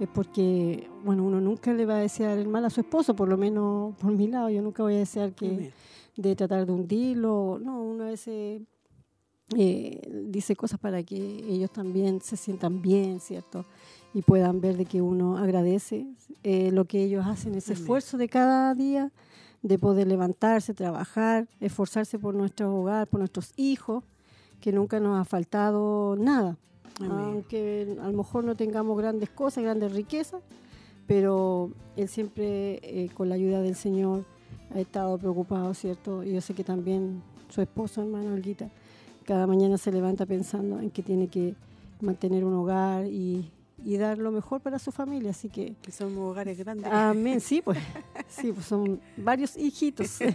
[0.01, 3.29] es porque, bueno, uno nunca le va a desear el mal a su esposo, por
[3.29, 5.71] lo menos por mi lado, yo nunca voy a desear que.
[6.15, 7.59] De tratar de hundirlo.
[7.61, 8.61] No, uno a veces
[9.55, 13.65] eh, dice cosas para que ellos también se sientan bien, ¿cierto?
[14.13, 16.07] Y puedan ver de que uno agradece
[16.43, 19.11] eh, lo que ellos hacen, ese esfuerzo de cada día,
[19.61, 24.03] de poder levantarse, trabajar, esforzarse por nuestro hogar, por nuestros hijos,
[24.59, 26.57] que nunca nos ha faltado nada.
[26.99, 27.11] Amén.
[27.11, 30.41] Aunque a lo mejor no tengamos grandes cosas, grandes riquezas,
[31.07, 34.25] pero él siempre, eh, con la ayuda del Señor,
[34.73, 36.23] ha estado preocupado, ¿cierto?
[36.23, 38.69] Y yo sé que también su esposo, hermano Olguita,
[39.25, 41.55] cada mañana se levanta pensando en que tiene que
[42.01, 43.49] mantener un hogar y,
[43.85, 45.29] y dar lo mejor para su familia.
[45.31, 46.91] Así que, Que somos hogares grandes.
[46.91, 47.77] amén, sí, pues,
[48.27, 50.07] sí, pues son varios hijitos.
[50.07, 50.25] Sí,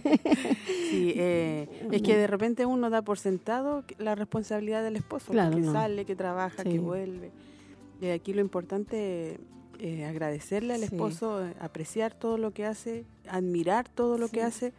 [1.15, 5.61] eh, es que de repente uno da por sentado la responsabilidad del esposo, Claro, que
[5.61, 5.71] no.
[5.73, 6.69] sale, que trabaja, Sí.
[6.69, 7.31] que vuelve.
[8.01, 9.39] Y aquí lo importante
[9.79, 10.85] es agradecerle al Sí.
[10.85, 14.73] esposo, eh, apreciar todo lo que hace, admirar todo lo que hace,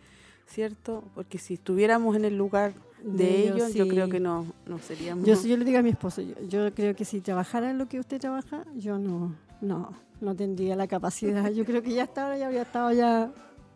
[0.47, 1.05] ¿cierto?
[1.15, 5.27] Porque si estuviéramos en el lugar de, ellos, yo creo que no, no seríamos...
[5.27, 7.89] Yo, yo le digo a mi esposo, yo, yo creo que si trabajara en lo
[7.89, 11.51] que usted trabaja, yo no, no, no tendría la capacidad.
[11.51, 13.33] Yo creo que ya estaba, ya habría estado ya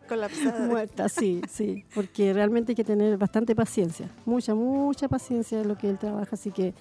[0.07, 0.67] colapsada.
[0.67, 5.77] muerta, sí, sí, porque realmente hay que tener bastante paciencia, mucha, mucha paciencia en lo
[5.77, 6.75] que él trabaja, así que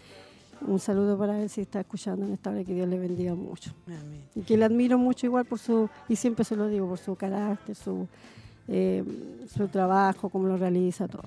[0.67, 3.73] un saludo para él si está escuchando en esta hora, que Dios le bendiga mucho.
[3.87, 4.23] Amén.
[4.35, 7.15] Y que le admiro mucho igual por su, y siempre se lo digo, por su
[7.17, 8.07] carácter, su,
[8.69, 9.05] eh,
[9.55, 11.23] su trabajo, cómo lo realiza, todo.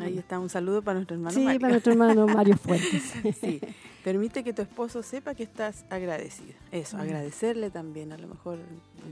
[0.00, 1.60] Ahí está un saludo para nuestro hermano sí, Mario.
[1.60, 3.12] para nuestro hermano Mario Fuentes.
[3.40, 3.60] Sí,
[4.02, 6.54] permite que tu esposo sepa que estás agradecida.
[6.72, 8.58] Eso, agradecerle también, a lo mejor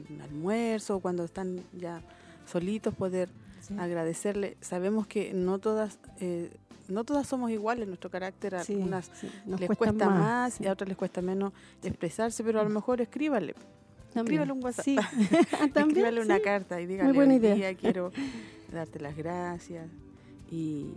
[0.09, 2.03] en un almuerzo cuando están ya
[2.51, 3.29] solitos, poder
[3.61, 3.75] Sí.
[3.79, 4.57] agradecerle.
[4.63, 6.51] Sabemos que no todas, eh,
[6.91, 10.65] no todas somos iguales, nuestro carácter a Sí, algunas sí, les cuesta, más, sí.
[10.65, 13.55] y a otras les cuesta menos expresarse, pero a lo mejor escríbale.
[14.13, 14.43] También.
[14.43, 14.87] escríbale un WhatsApp.
[15.77, 18.11] Escríbale una carta y dígale, buena día quiero
[18.73, 19.87] darte las gracias
[20.51, 20.95] y,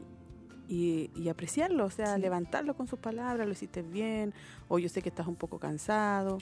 [0.67, 4.33] y, y apreciarlo, o sea, levantarlo con sus palabras, lo hiciste bien,
[4.67, 6.39] o yo sé que estás un poco cansado,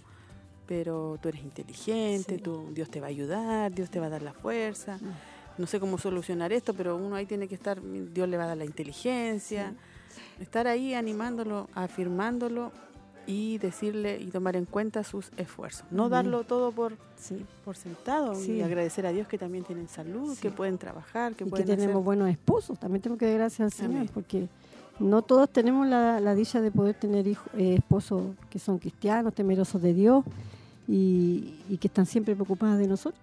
[0.65, 4.21] pero tú eres inteligente, tú, Dios te va a ayudar, Dios te va a dar
[4.21, 4.97] la fuerza.
[4.97, 5.11] Mm.
[5.57, 7.79] No sé cómo solucionar esto, pero uno ahí tiene que estar,
[8.13, 9.73] Dios le va a dar la inteligencia,
[10.39, 12.71] estar ahí animándolo, afirmándolo
[13.27, 15.85] y decirle y tomar en cuenta sus esfuerzos.
[15.91, 17.45] No darlo todo por, Sí.
[17.63, 18.53] por sentado Sí.
[18.53, 21.91] y agradecer a Dios que también tienen salud, que pueden trabajar, que y que tenemos
[21.91, 22.03] hacer.
[22.03, 22.79] buenos esposos.
[22.79, 24.09] También tengo que dar gracias al Señor, Amén.
[24.13, 24.47] porque
[24.99, 29.33] no todos tenemos la, la dicha de poder tener hijos, eh, esposos que son cristianos,
[29.35, 30.25] temerosos de Dios
[30.87, 33.21] y, y que están siempre preocupados de nosotros.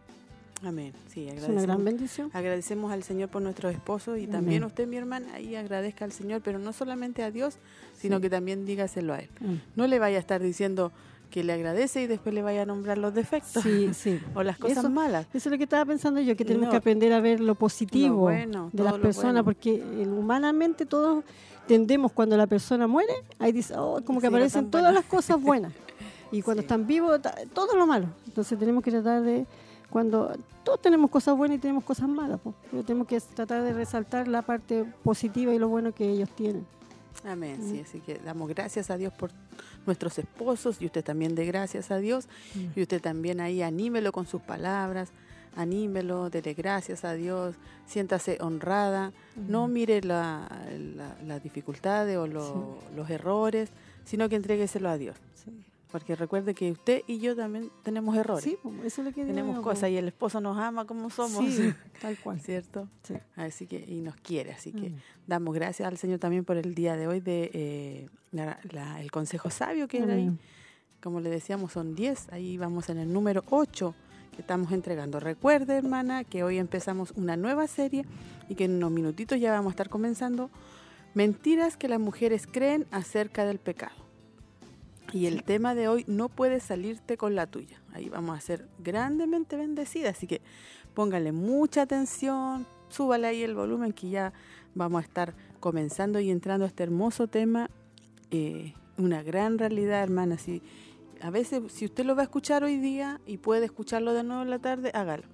[0.65, 0.93] Amén.
[1.13, 2.31] Sí, Es una agradecemos, gran bendición.
[2.33, 4.31] agradecemos al Señor por nuestros esposos y Amén.
[4.33, 7.59] también usted, mi hermana, ahí agradezca al Señor, pero no solamente a Dios,
[7.97, 8.23] sino Sí.
[8.23, 9.29] que también dígaselo a Él.
[9.77, 10.91] No le vaya a estar diciendo
[11.31, 14.19] que le agradece y después le vaya a nombrar los defectos Sí, sí.
[14.35, 15.27] o las cosas Eso- malas.
[15.33, 16.71] Eso es lo que estaba pensando yo, que tenemos No.
[16.73, 19.45] que aprender a ver lo positivo Lo bueno, de las personas, bueno.
[19.45, 21.23] porque humanamente todos
[21.69, 25.41] tendemos cuando la persona muere, ahí dice, oh, como que Sí, aparecen todas las cosas
[25.43, 25.73] buenas.
[26.33, 27.21] Y cuando están vivos,
[27.55, 28.07] todo lo malo.
[28.27, 29.47] Entonces tenemos que tratar de,
[29.91, 33.73] cuando todos tenemos cosas buenas y tenemos cosas malas, pues, pero tenemos que tratar de
[33.73, 36.67] resaltar la parte positiva y lo bueno que ellos tienen.
[37.25, 37.59] Amén.
[37.61, 37.71] Mm.
[37.71, 39.31] Sí, así que damos gracias a Dios por
[39.87, 42.79] nuestros esposos y usted también de gracias a Dios Mm.
[42.79, 45.11] y usted también ahí anímelo con sus palabras,
[45.57, 49.13] anímelo, dele gracias a Dios, siéntase honrada,
[49.49, 49.73] no Mm.
[49.73, 50.49] mire la-
[50.95, 53.71] la- las dificultades o lo- los errores,
[54.05, 55.17] sino que entrégueselo a Dios.
[55.35, 55.51] Sí.
[55.91, 59.29] Porque recuerde que usted y yo también tenemos errores, Sí, eso es lo que digo
[59.35, 61.73] tenemos yo, cosas y el esposo nos ama como somos, Sí,
[62.03, 62.41] tal cual.
[62.41, 62.89] ¿cierto?
[63.05, 63.15] Sí.
[63.37, 64.97] Así que, y nos quiere, así que Mm.
[65.27, 69.11] damos gracias al Señor también por el día de hoy de eh, la- la- el
[69.11, 70.31] consejo sabio que era ahí.
[71.03, 73.95] Como le decíamos, son 10, ahí vamos en el número 8
[74.35, 75.21] que estamos entregando.
[75.21, 78.05] Recuerde, hermana, que hoy empezamos una nueva serie
[78.51, 80.51] y que en unos minutitos ya vamos a estar comenzando
[81.15, 83.95] Mentiras que las mujeres creen acerca del pecado.
[85.13, 87.81] Y el tema de hoy, no puedes salirte con la tuya.
[87.93, 90.41] Ahí vamos a ser grandemente bendecidas, así que
[90.95, 94.33] póngale mucha atención, súbale ahí el volumen que ya
[94.75, 97.71] vamos a estar comenzando y entrando a este hermoso tema.
[98.31, 100.37] Eh, una gran realidad, hermana.
[100.39, 100.61] Si,
[101.23, 104.43] a veces, si usted lo va a escuchar hoy día y puede escucharlo de nuevo
[104.43, 105.25] en la tarde, hágalo.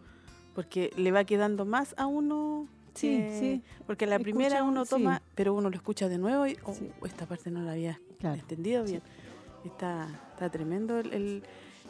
[0.54, 3.62] Porque le va quedando más a uno Sí, eh, sí.
[3.88, 4.90] Porque la primera Escucha, uno sí.
[4.90, 6.88] toma, pero uno lo escucha de nuevo y oh, Sí.
[7.04, 8.36] esta parte no la había Claro.
[8.38, 9.02] entendido bien.
[9.64, 11.42] Está, está tremendo el- el-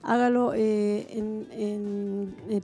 [0.04, 2.62] hágalo eh, en, en, eh,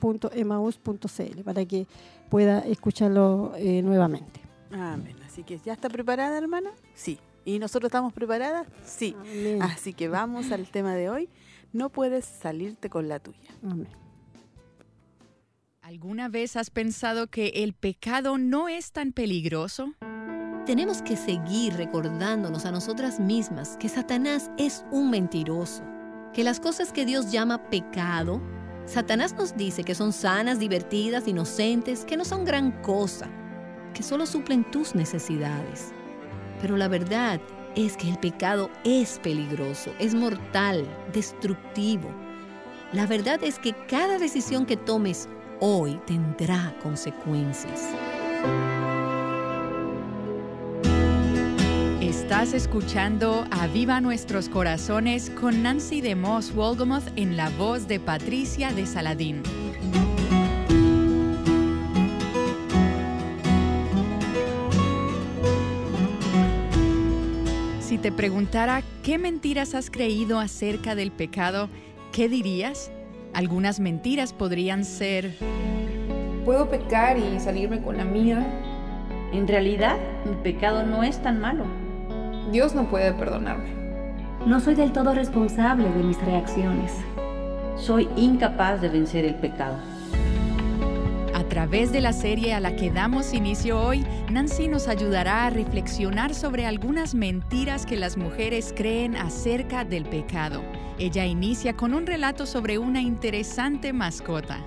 [0.00, 1.86] www.emaus.cl para que
[2.30, 4.40] pueda escucharlo eh, nuevamente.
[4.72, 5.16] Amén.
[5.24, 6.70] Así que, ¿ya está preparada, hermana?
[6.94, 7.18] Sí.
[7.44, 8.66] ¿Y nosotros estamos preparadas?
[8.84, 9.14] Sí.
[9.20, 9.62] Amén.
[9.62, 11.28] Así que vamos al tema de hoy.
[11.72, 13.50] No puedes salirte con la tuya.
[13.62, 13.88] Amén.
[15.82, 19.92] ¿Alguna vez has pensado que el pecado no es tan peligroso?
[20.64, 25.82] Tenemos que seguir recordándonos a nosotras mismas que Satanás es un mentiroso,
[26.34, 28.42] que las cosas que Dios llama pecado,
[28.86, 33.30] Satanás nos dice que son sanas, divertidas, inocentes, que no son gran cosa,
[33.94, 35.92] que solo suplen tus necesidades.
[36.60, 37.40] Pero la verdad
[37.76, 42.10] es que el pecado es peligroso, es mortal, destructivo.
[42.92, 45.28] La verdad es que cada decisión que tomes
[45.60, 47.88] hoy tendrá consecuencias.
[52.14, 58.72] Estás escuchando Aviva Nuestros Corazones con Nancy de Moss Wolgamoth en la voz de Patricia
[58.72, 59.42] de Saladín.
[67.80, 71.68] Si te preguntara qué mentiras has creído acerca del pecado,
[72.12, 72.92] ¿qué dirías?
[73.34, 75.34] Algunas mentiras podrían ser,
[76.44, 78.46] Puedo pecar y salirme con la mía.
[79.32, 81.83] En realidad, mi pecado no es tan malo.
[82.52, 83.70] Dios no puede perdonarme.
[84.46, 86.92] No soy del todo responsable de mis reacciones.
[87.76, 89.76] Soy incapaz de vencer el pecado.
[91.34, 95.50] A través de la serie a la que damos inicio hoy, Nancy nos ayudará a
[95.50, 100.62] reflexionar sobre algunas mentiras que las mujeres creen acerca del pecado.
[100.98, 104.58] Ella inicia con un relato sobre una interesante mascota.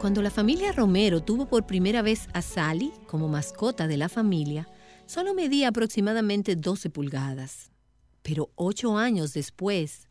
[0.00, 4.68] Cuando la familia Romero tuvo por primera vez a Sally como mascota de la familia,
[5.06, 7.70] solo medía aproximadamente 12 pulgadas.
[8.22, 10.08] Pero ocho años después,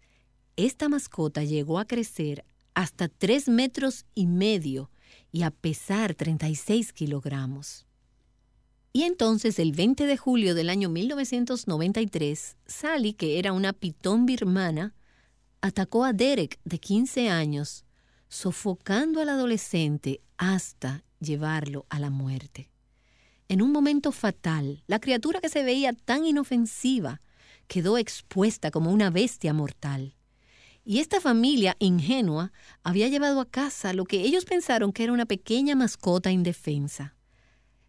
[0.55, 4.89] esta mascota llegó a crecer hasta 3 metros y medio
[5.31, 7.85] y a pesar 36 kilogramos.
[8.93, 14.95] Y entonces, el 20 de julio del año 1993, Sally, que era una pitón birmana,
[15.59, 17.83] atacó a Derek, de 15 años,
[18.29, 22.69] sofocando al adolescente hasta llevarlo a la muerte.
[23.47, 27.21] En un momento fatal, la criatura que se veía tan inofensiva
[27.67, 30.15] quedó expuesta como una bestia mortal.
[30.83, 32.51] Y esta familia ingenua
[32.83, 37.15] había llevado a casa lo que ellos pensaron que era una pequeña mascota indefensa.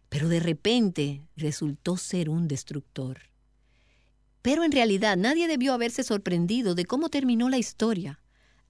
[0.09, 3.19] Pero de repente resultó ser un destructor.
[4.41, 8.19] Pero en realidad nadie debió haberse sorprendido de cómo terminó la historia.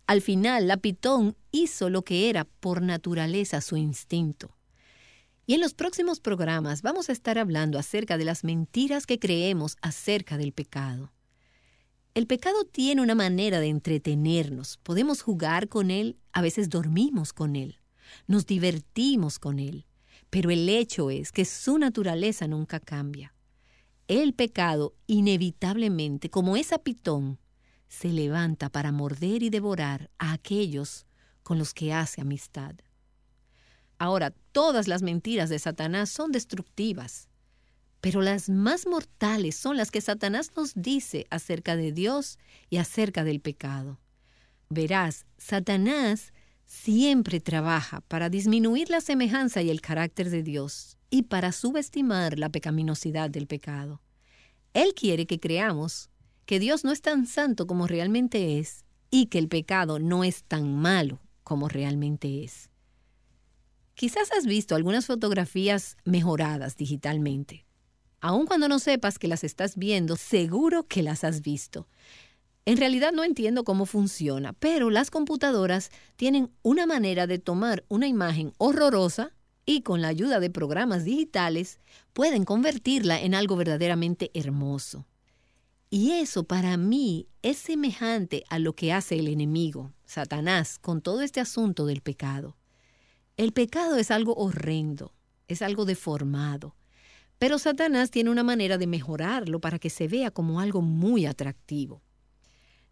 [0.07, 4.56] Al final, la pitón hizo lo que era por naturaleza su instinto.
[5.47, 9.77] Y en los próximos programas vamos a estar hablando acerca de las mentiras que creemos
[9.81, 11.13] acerca del pecado.
[12.13, 14.75] El pecado tiene una manera de entretenernos.
[14.83, 17.79] Podemos jugar con él, a veces dormimos con él,
[18.27, 19.85] nos divertimos con él,
[20.29, 23.33] pero el hecho es que su naturaleza nunca cambia.
[24.09, 27.39] El pecado, inevitablemente, como esa pitón,
[27.87, 31.05] se levanta para morder y devorar a aquellos
[31.41, 32.75] con los que hace amistad.
[33.99, 37.29] Ahora, todas las mentiras de Satanás son destructivas,
[38.01, 42.37] pero las más mortales son las que Satanás nos dice acerca de Dios
[42.69, 43.99] y acerca del pecado.
[44.69, 46.33] Verás, Satanás
[46.65, 52.49] siempre trabaja para disminuir la semejanza y el carácter de Dios y para subestimar la
[52.49, 54.01] pecaminosidad del pecado.
[54.73, 56.09] Él quiere que creamos
[56.45, 60.43] que Dios no es tan santo como realmente es y que el pecado no es
[60.43, 62.66] tan malo como realmente es.
[63.97, 67.65] Quizás has visto algunas fotografías mejoradas digitalmente.
[68.21, 71.87] Aun cuando no sepas que las estás viendo, seguro que las has visto.
[72.65, 78.05] En realidad no entiendo cómo funciona, pero las computadoras tienen una manera de tomar una
[78.07, 79.31] imagen horrorosa
[79.65, 81.79] y con la ayuda de programas digitales
[82.13, 85.07] pueden convertirla en algo verdaderamente hermoso.
[85.89, 91.21] Y eso para mí es semejante a lo que hace el enemigo, Satanás, con todo
[91.21, 92.55] este asunto del pecado.
[93.37, 95.13] El pecado es algo horrendo,
[95.47, 96.75] es algo deformado,
[97.37, 102.01] pero Satanás tiene una manera de mejorarlo para que se vea como algo muy atractivo.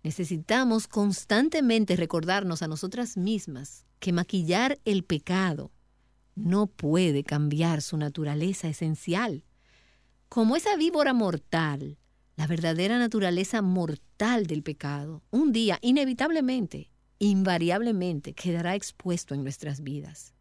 [0.04, 5.72] Necesitamos constantemente recordarnos a nosotras mismas que maquillar el pecado
[6.36, 9.44] no puede cambiar su naturaleza esencial.
[10.30, 11.98] Como esa víbora mortal,
[12.36, 20.35] la verdadera naturaleza mortal del pecado, un día inevitablemente, invariablemente quedará expuesto en nuestras vidas.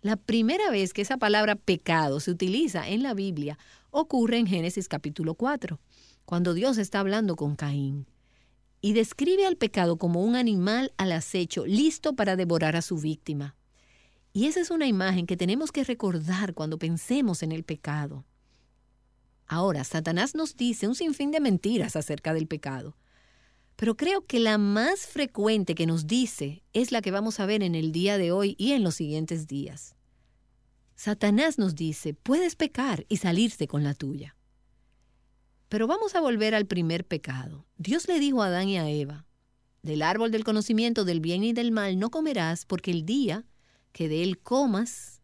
[0.00, 3.58] La primera vez que esa palabra pecado se utiliza en la Biblia
[3.90, 5.80] ocurre en Génesis capítulo 4,
[6.24, 8.06] cuando Dios está hablando con Caín
[8.80, 13.56] y describe al pecado como un animal al acecho, listo para devorar a su víctima.
[14.32, 18.24] Y esa es una imagen que tenemos que recordar cuando pensemos en el pecado.
[19.48, 22.94] Ahora, Satanás nos dice un sinfín de mentiras acerca del pecado.
[23.78, 27.62] Pero creo que la más frecuente que nos dice es la que vamos a ver
[27.62, 29.94] en el día de hoy y en los siguientes días.
[30.96, 34.34] Satanás nos dice, puedes pecar y salirse con la tuya.
[35.68, 37.66] Pero vamos a volver al primer pecado.
[37.76, 39.26] Dios le dijo a Adán y a Eva,
[39.84, 43.46] del árbol del conocimiento del bien y del mal no comerás porque el día
[43.92, 45.22] que de él comas,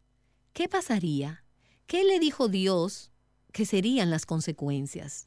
[0.52, 1.44] ¿qué pasaría?
[1.88, 3.10] ¿Qué le dijo Dios
[3.50, 5.26] que serían las consecuencias?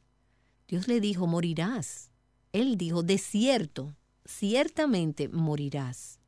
[0.70, 2.10] Dios le dijo, morirás.
[2.54, 3.96] Él dijo, de cierto,
[4.26, 6.20] ciertamente morirás.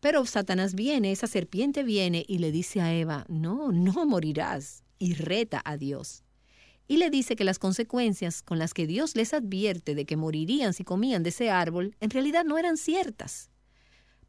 [0.00, 5.14] Pero Satanás viene, esa serpiente viene y le dice a Eva, no, no morirás, y
[5.14, 6.22] reta a Dios.
[6.88, 10.72] Y le dice que las consecuencias con las que Dios les advierte de que morirían
[10.72, 13.50] si comían de ese árbol, en realidad no eran ciertas.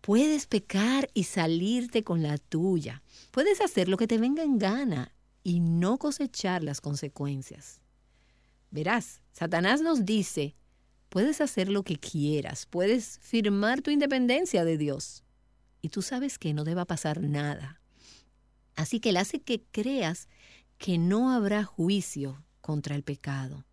[0.01, 3.03] Puedes pecar y salirte con la tuya.
[3.31, 5.13] Puedes hacer lo que te venga en gana
[5.43, 7.79] y no cosechar las consecuencias.
[8.71, 10.56] Verás, Satanás nos dice,
[11.09, 15.23] Puedes hacer lo que quieras, puedes firmar tu independencia de Dios.
[15.81, 17.81] Y tú sabes que no deba pasar nada.
[18.75, 20.27] Así que él hace que creas
[20.77, 23.65] que no habrá juicio contra el pecado.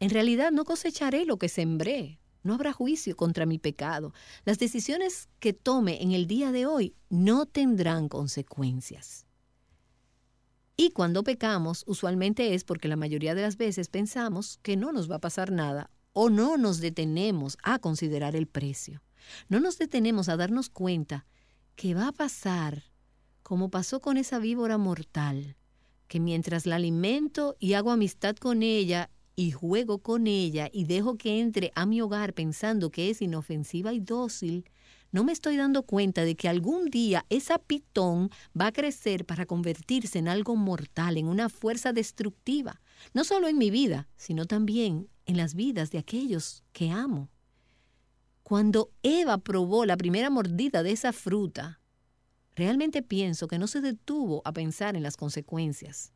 [0.00, 2.20] En realidad no cosecharé lo que sembré.
[2.44, 4.14] No habrá juicio contra mi pecado.
[4.44, 9.26] Las decisiones que tome en el día de hoy no tendrán consecuencias.
[10.76, 15.10] Y cuando pecamos, usualmente es porque la mayoría de las veces pensamos que no nos
[15.10, 19.02] va a pasar nada o no nos detenemos a considerar el precio.
[19.48, 21.26] No nos detenemos a darnos cuenta
[21.76, 22.84] que va a pasar
[23.48, 25.56] como pasó con esa víbora mortal,
[26.06, 31.16] que mientras la alimento y hago amistad con ella y juego con ella y dejo
[31.16, 34.68] que entre a mi hogar pensando que es inofensiva y dócil,
[35.12, 39.46] no me estoy dando cuenta de que algún día esa pitón va a crecer para
[39.46, 42.82] convertirse en algo mortal, en una fuerza destructiva,
[43.14, 47.28] no solo en mi vida, sino también en las vidas de aquellos que amo.
[48.42, 51.80] Cuando Eva probó la primera mordida de esa fruta,
[52.56, 56.12] realmente pienso que no se detuvo a pensar en las consecuencias.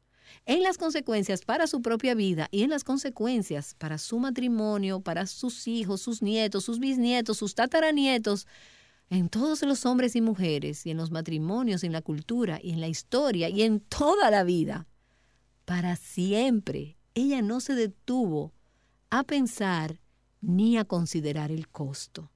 [0.47, 5.27] En las consecuencias para su propia vida y en las consecuencias para su matrimonio, para
[5.27, 8.47] sus hijos, sus nietos, sus bisnietos, sus tataranietos,
[9.11, 12.81] en todos los hombres y mujeres y en los matrimonios, en la cultura y en
[12.81, 14.87] la historia y en toda la vida.
[15.67, 18.55] Para siempre, ella no se detuvo
[19.13, 20.01] a pensar
[20.41, 22.31] ni a considerar el costo.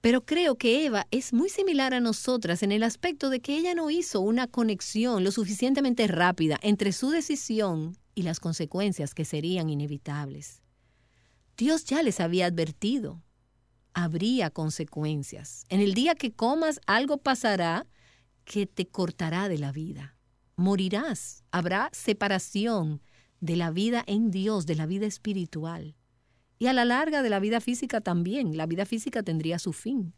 [0.00, 3.72] Pero creo que Eva es muy similar a nosotras en el aspecto de que ella
[3.72, 9.70] no hizo una conexión lo suficientemente rápida entre su decisión y las consecuencias que serían
[9.70, 10.62] inevitables.
[11.56, 13.22] Dios ya les había advertido.
[13.94, 15.64] Habría consecuencias.
[15.68, 17.86] En el día que comas algo pasará
[18.44, 20.16] que te cortará de la vida.
[20.56, 21.44] Morirás.
[21.52, 23.00] Habrá separación
[23.42, 25.96] de la vida en Dios, de la vida espiritual.
[26.60, 30.14] Y a la larga de la vida física también, la vida física tendría su fin.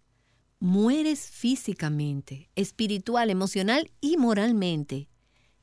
[0.60, 5.08] Mueres físicamente, espiritual, emocional y moralmente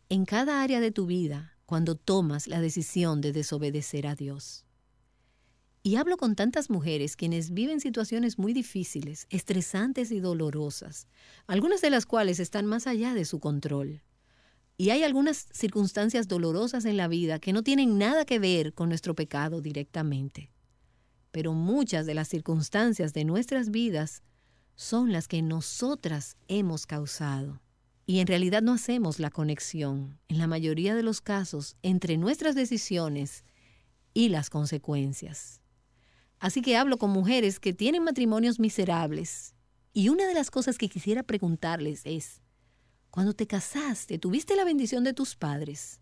[0.10, 4.66] en cada área de tu vida cuando tomas la decisión de desobedecer a Dios.
[5.84, 11.08] Y hablo con tantas mujeres quienes viven situaciones muy difíciles, estresantes y dolorosas,
[11.46, 14.02] algunas de las cuales están más allá de su control.
[14.82, 18.90] Y hay algunas circunstancias dolorosas en la vida que no tienen nada que ver con
[18.90, 20.50] nuestro pecado directamente.
[21.30, 24.24] Pero muchas de las circunstancias de nuestras vidas
[24.74, 27.62] son las que nosotras hemos causado.
[28.08, 32.56] Y en realidad no hacemos la conexión, en la mayoría de los casos, entre nuestras
[32.56, 33.46] decisiones
[34.16, 35.62] y las consecuencias.
[36.40, 39.54] Así que hablo con mujeres que tienen matrimonios miserables.
[39.94, 42.41] Y una de las cosas que quisiera preguntarles es,
[43.12, 46.00] cuando te casaste, ¿tuviste la bendición de tus padres?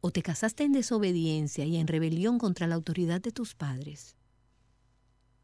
[0.00, 4.16] ¿O te casaste en desobediencia y en rebelión contra la autoridad de tus padres?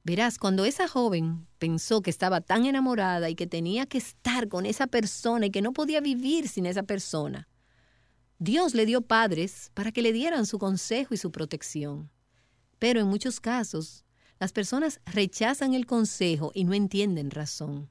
[0.04, 4.66] Verás, cuando esa joven pensó que estaba tan enamorada y que tenía que estar con
[4.66, 7.48] esa persona y que no podía vivir sin esa persona,
[8.38, 12.10] Dios le dio padres para que le dieran su consejo y su protección.
[12.78, 14.04] Pero en muchos casos,
[14.38, 17.90] las personas rechazan el consejo y no entienden razón.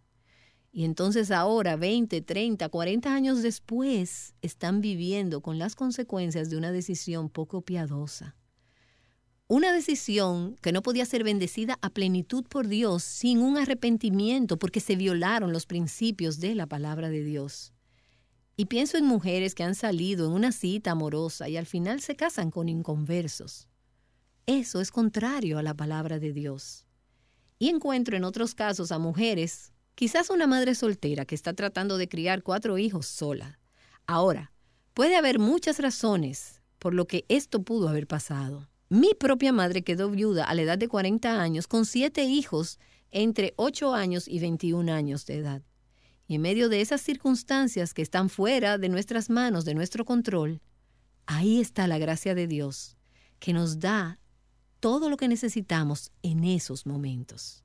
[0.76, 6.72] Y entonces ahora, 20, 30, 40 años después, están viviendo con las consecuencias de una
[6.72, 8.36] decisión poco piadosa.
[9.48, 14.80] Una decisión que no podía ser bendecida a plenitud por Dios sin un arrepentimiento porque
[14.80, 17.72] se violaron los principios de la palabra de Dios.
[18.58, 22.16] Y pienso en mujeres que han salido en una cita amorosa y al final se
[22.16, 23.68] casan con inconversos.
[24.48, 26.88] Eso es contrario a la palabra de Dios.
[27.60, 32.08] Y encuentro en otros casos a mujeres, quizás una madre soltera que está tratando de
[32.08, 33.60] criar cuatro hijos sola.
[34.06, 34.52] Ahora,
[34.94, 38.70] puede haber muchas razones por lo que esto pudo haber pasado.
[38.90, 42.80] Mi propia madre quedó viuda a la edad de 40 años con siete hijos
[43.12, 45.62] entre 8 años y 21 años de edad.
[46.28, 50.62] Y en medio de esas circunstancias que están fuera de nuestras manos, de nuestro control,
[51.26, 52.98] ahí está la gracia de Dios,
[53.40, 54.20] que nos da
[54.80, 57.63] todo lo que necesitamos en esos momentos.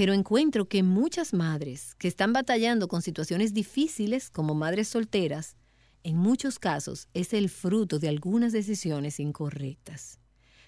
[0.00, 5.58] Pero encuentro que muchas madres que están batallando con situaciones difíciles como madres solteras,
[6.04, 10.18] en muchos casos es el fruto de algunas decisiones incorrectas.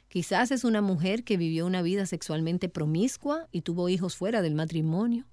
[0.08, 4.54] Quizás es una mujer que vivió una vida sexualmente promiscua y tuvo hijos fuera del
[4.54, 5.26] matrimonio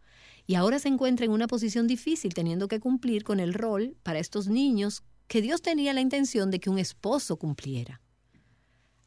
[0.48, 4.20] y ahora se encuentra en una posición difícil teniendo que cumplir con el rol para
[4.20, 8.00] estos niños que Dios tenía la intención de que un esposo cumpliera.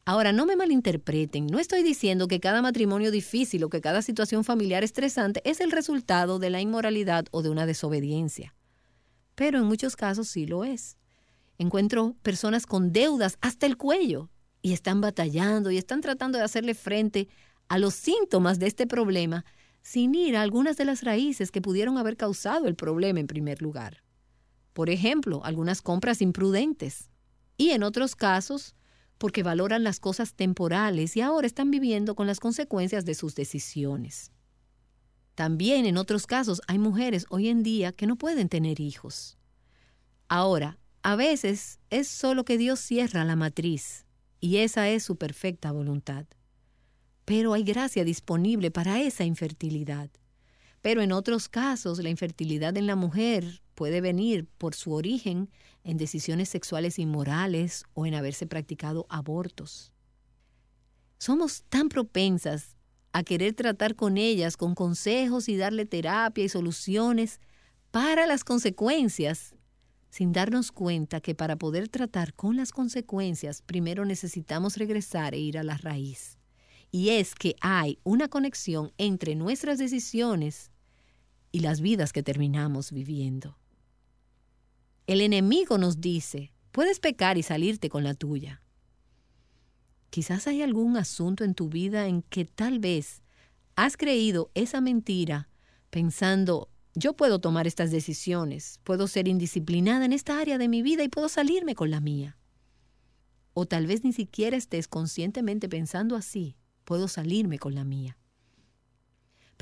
[0.05, 4.43] Ahora, no me malinterpreten, no estoy diciendo que cada matrimonio difícil o que cada situación
[4.43, 8.53] familiar estresante es el resultado de la inmoralidad o de una desobediencia.
[9.35, 10.97] Pero en muchos casos sí lo es.
[11.57, 14.29] Encuentro personas con deudas hasta el cuello
[14.61, 17.29] y están batallando y están tratando de hacerle frente
[17.69, 19.45] a los síntomas de este problema
[19.81, 23.61] sin ir a algunas de las raíces que pudieron haber causado el problema en primer
[23.61, 24.03] lugar.
[24.73, 27.09] Por ejemplo, algunas compras imprudentes.
[27.57, 28.75] Y en otros casos,
[29.17, 34.31] porque valoran las cosas temporales y ahora están viviendo con las consecuencias de sus decisiones.
[35.35, 39.37] También en otros casos hay mujeres hoy en día que no pueden tener hijos.
[40.27, 44.05] Ahora, a veces es solo que Dios cierra la matriz
[44.39, 46.25] y esa es su perfecta voluntad.
[47.25, 50.09] Pero hay gracia disponible para esa infertilidad.
[50.83, 55.49] Pero en otros casos la infertilidad en la mujer puede venir por su origen
[55.85, 59.93] en decisiones sexuales inmorales o en haberse practicado abortos.
[61.19, 62.75] Somos tan propensas
[63.13, 67.39] a querer tratar con ellas con consejos y darle terapia y soluciones
[67.91, 69.55] para las consecuencias,
[70.09, 75.57] sin darnos cuenta que para poder tratar con las consecuencias primero necesitamos regresar e ir
[75.57, 76.37] a la raíz.
[76.91, 80.72] Y es que hay una conexión entre nuestras decisiones
[81.53, 83.57] y las vidas que terminamos viviendo.
[85.05, 88.61] El enemigo nos dice, puedes pecar y salirte con la tuya.
[90.09, 93.21] Quizás hay algún asunto en tu vida en que tal vez
[93.75, 95.47] has creído esa mentira
[95.91, 101.03] pensando, yo puedo tomar estas decisiones, puedo ser indisciplinada en esta área de mi vida
[101.03, 102.35] y puedo salirme con la mía.
[103.53, 108.17] O tal vez ni siquiera estés conscientemente pensando así, puedo salirme con la mía.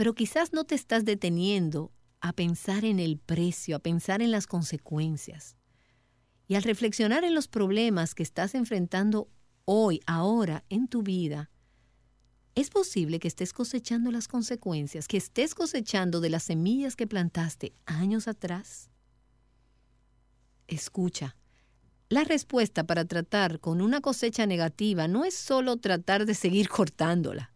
[0.02, 1.91] Pero quizás no te estás deteniendo
[2.22, 5.58] a pensar en el precio, a pensar en las consecuencias.
[6.47, 9.30] Y al reflexionar en los problemas que estás enfrentando
[9.64, 11.52] hoy, ahora, en tu vida,
[12.56, 17.76] es posible que estés cosechando las consecuencias, que estés cosechando de las semillas que plantaste
[17.86, 18.89] años atrás.
[20.68, 21.38] Escucha,
[22.10, 27.51] la respuesta para tratar con una cosecha negativa no es solo tratar de seguir cortándola.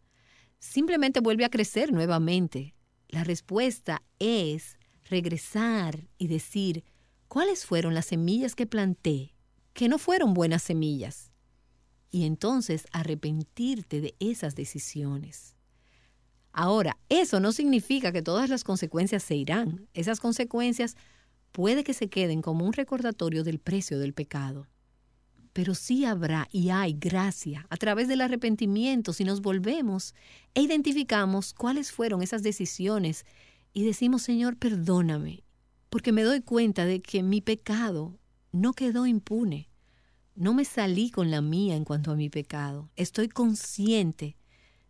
[0.65, 2.73] Simplemente vuelve a crecer nuevamente,
[3.07, 6.83] la respuesta es regresar y decir,
[7.27, 9.35] ¿cuáles fueron las semillas que planté
[9.73, 11.31] que no fueron buenas semillas?
[12.09, 15.55] Y entonces arrepentirte de esas decisiones.
[16.51, 19.87] Ahora, eso no significa que todas las consecuencias se irán.
[19.93, 20.97] Esas consecuencias
[21.51, 24.67] puede que se queden como un recordatorio del precio del pecado
[25.55, 30.13] pero sí habrá y hay gracia a través del arrepentimiento si nos volvemos
[30.53, 33.25] e identificamos cuáles fueron esas decisiones
[33.71, 35.45] y decimos, Señor, perdóname,
[35.89, 38.19] porque me doy cuenta de que mi pecado
[38.51, 39.69] no quedó impune.
[40.35, 42.91] No me salí con la mía en cuanto a mi pecado.
[42.97, 44.35] Estoy consciente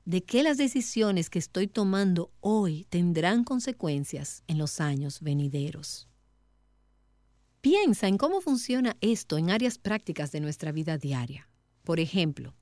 [0.04, 6.10] de que las decisiones que estoy tomando hoy tendrán consecuencias en los años venideros.
[7.66, 11.50] Piensa en cómo funciona esto en áreas prácticas de nuestra vida diaria.
[11.84, 12.54] Por ejemplo,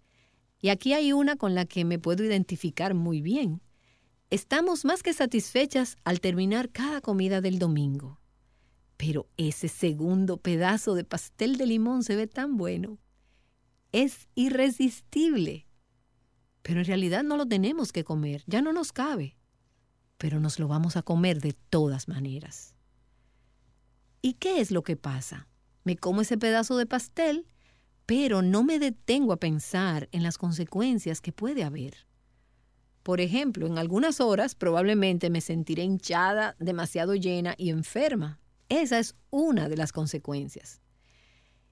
[0.62, 3.62] y aquí hay una con la que me puedo identificar muy bien.
[4.30, 8.22] Estamos más que satisfechas al terminar cada comida del domingo.
[8.95, 12.97] Pero ese segundo pedazo de pastel de limón se ve tan bueno.
[13.91, 15.68] Es irresistible.
[16.62, 19.36] Pero en realidad no lo tenemos que comer, ya no nos cabe.
[20.18, 22.73] Pero nos lo vamos a comer de todas maneras.
[24.26, 25.50] ¿Y qué es lo que pasa?
[25.84, 27.46] Me como ese pedazo de pastel,
[28.06, 32.08] pero no me detengo a pensar en las consecuencias que puede haber.
[33.04, 38.40] Por ejemplo, en algunas horas probablemente me sentiré hinchada, demasiado llena y enferma.
[38.70, 40.80] Esa es una de las consecuencias.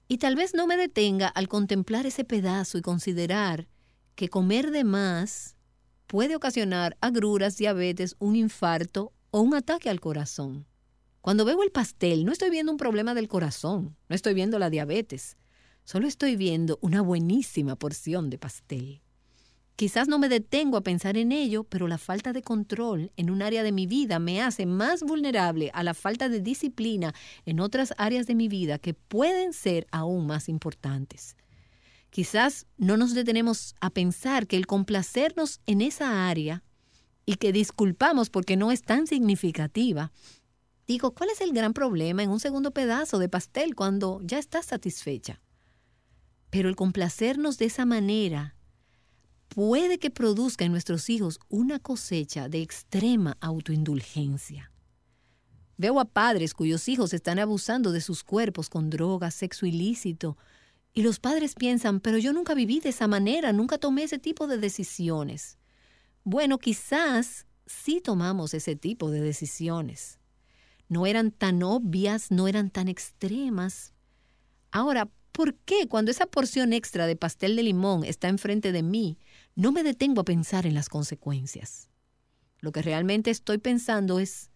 [0.10, 3.70] Y tal vez no me detenga al contemplar ese pedazo y considerar
[4.16, 5.56] que comer de más
[6.06, 10.68] puede ocasionar agruras, diabetes, un infarto o un ataque al corazón.
[11.22, 14.72] Cuando veo el pastel, no estoy viendo un problema del corazón, no estoy viendo la
[14.72, 15.38] diabetes,
[15.84, 19.01] solo estoy viendo una buenísima porción de pastel.
[19.76, 23.41] Quizás no me detengo a pensar en ello, pero la falta de control en un
[23.41, 27.13] área de mi vida me hace más vulnerable a la falta de disciplina
[27.45, 31.36] en otras áreas de mi vida que pueden ser aún más importantes.
[32.09, 36.63] Quizás no nos detenemos a pensar que el complacernos en esa área
[37.26, 40.11] y que disculpamos porque no es tan significativa
[40.88, 44.65] Digo, ¿cuál es el gran problema en un segundo pedazo de pastel cuando ya estás
[44.65, 45.39] satisfecha?
[46.49, 48.55] Pero el complacernos de esa manera
[49.47, 54.71] puede que produzca en nuestros hijos una cosecha de extrema autoindulgencia.
[55.77, 60.38] Veo a padres cuyos hijos están abusando de sus cuerpos con drogas, sexo ilícito,
[60.93, 64.45] y los padres piensan, pero yo nunca viví de esa manera, nunca tomé ese tipo
[64.45, 65.57] de decisiones.
[66.23, 70.20] Bueno, quizás sí tomamos ese tipo de decisiones
[70.91, 73.93] no eran tan obvias, no eran tan extremas.
[74.71, 79.17] Ahora, ¿por qué cuando esa porción extra de pastel de limón está enfrente de mí,
[79.55, 81.87] no me detengo a pensar en las consecuencias?
[82.59, 84.51] Lo que realmente estoy pensando es,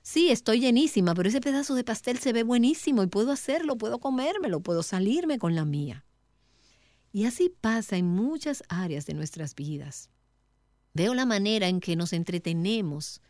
[0.00, 3.98] sí, estoy llenísima, pero ese pedazo de pastel se ve buenísimo y puedo hacerlo, puedo
[3.98, 6.04] comérmelo, puedo salirme con la mía.
[7.10, 10.08] Y así pasa en muchas áreas de nuestras vidas.
[10.94, 13.20] Veo la manera en que nos entretenemos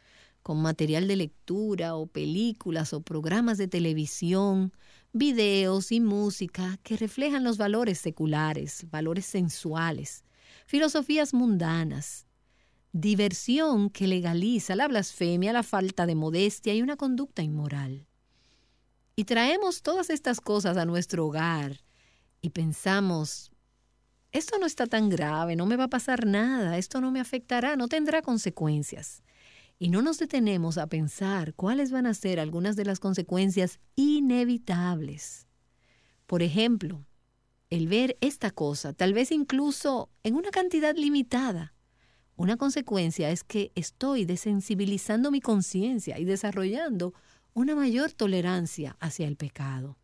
[0.42, 4.72] con material de lectura o películas o programas de televisión,
[5.12, 10.24] videos y música que reflejan los valores seculares, valores sensuales,
[10.66, 12.26] filosofías mundanas,
[12.92, 18.06] diversión que legaliza la blasfemia, la falta de modestia y una conducta inmoral.
[19.16, 21.82] Y traemos todas estas cosas a nuestro hogar
[22.40, 23.52] y pensamos,
[24.32, 27.76] esto no está tan grave, no me va a pasar nada, esto no me afectará,
[27.76, 29.22] no tendrá consecuencias
[29.82, 35.46] y no nos detenemos a pensar cuáles van a ser algunas de las consecuencias inevitables.
[36.26, 37.06] Por ejemplo,
[37.70, 41.72] el ver esta cosa, tal vez incluso en una cantidad limitada.
[42.36, 47.14] Una consecuencia es que estoy desensibilizando mi conciencia y desarrollando
[47.54, 49.96] una mayor tolerancia hacia el pecado.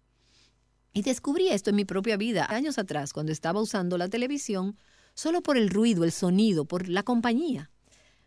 [0.95, 4.79] Y descubrí esto en mi propia vida años atrás, cuando estaba usando la televisión,
[5.13, 7.71] solo por el ruido, el sonido, por la compañía.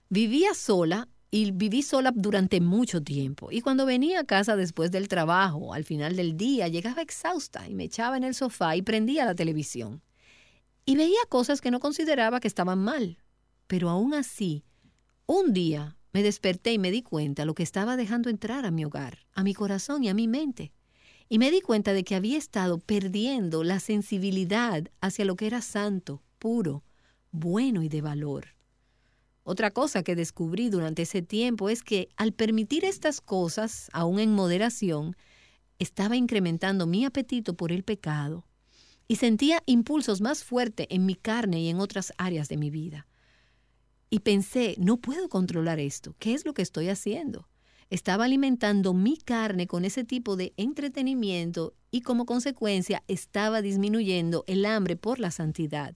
[0.09, 3.51] Vivía sola y viví sola durante mucho tiempo.
[3.51, 7.75] Y cuando venía a casa después del trabajo, al final del día, llegaba exhausta y
[7.75, 10.01] me echaba en el sofá y prendía la televisión.
[10.85, 13.19] Y veía cosas que no consideraba que estaban mal.
[13.67, 14.63] Pero aún así,
[15.27, 18.85] un día me desperté y me di cuenta lo que estaba dejando entrar a mi
[18.85, 20.73] hogar, a mi corazón y a mi mente.
[21.27, 25.61] Y me di cuenta de que había estado perdiendo la sensibilidad hacia lo que era
[25.61, 26.83] santo, puro,
[27.31, 28.58] bueno y de valor.
[29.51, 34.31] Otra cosa que descubrí durante ese tiempo es que al permitir estas cosas, aún en
[34.31, 35.15] moderación,
[35.79, 38.45] estaba incrementando mi apetito por el pecado
[39.07, 43.07] y sentía impulsos más fuertes en mi carne y en otras áreas de mi vida.
[44.11, 47.49] Y pensé, no puedo controlar esto, ¿qué es lo que estoy haciendo?
[47.89, 54.63] Estaba alimentando mi carne con ese tipo de entretenimiento y como consecuencia estaba disminuyendo el
[54.67, 55.95] hambre por la santidad.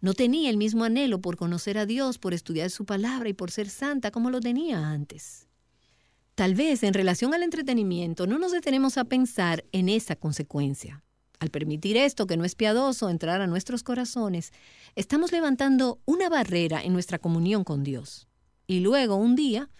[0.00, 3.50] No tenía el mismo anhelo por conocer a Dios, por estudiar su palabra y por
[3.50, 5.46] ser santa como lo tenía antes.
[6.34, 11.04] Tal vez en relación al entretenimiento no nos detenemos a pensar en esa consecuencia.
[11.38, 14.52] Al permitir esto que no es piadoso entrar a nuestros corazones,
[14.94, 18.28] estamos levantando una barrera en nuestra comunión con Dios.
[18.66, 19.70] Y luego un día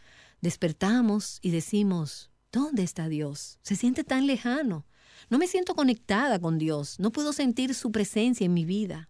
[0.41, 3.59] despertamos y decimos, ¿dónde está Dios?
[3.63, 4.87] Se siente tan lejano.
[5.29, 6.99] No me siento conectada con Dios.
[6.99, 9.10] No puedo sentir su presencia en mi vida.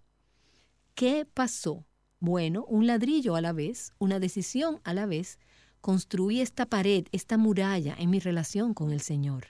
[0.94, 1.86] ¿Qué pasó?
[2.18, 5.38] Bueno, un ladrillo a la vez, una decisión a la vez,
[5.80, 9.48] construí esta pared, esta muralla en mi relación con el Señor.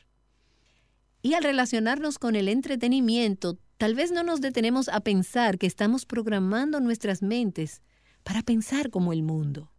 [1.22, 6.06] Y al relacionarnos con el entretenimiento, tal vez no nos detenemos a pensar que estamos
[6.06, 7.82] programando nuestras mentes
[8.22, 9.72] para pensar como el mundo.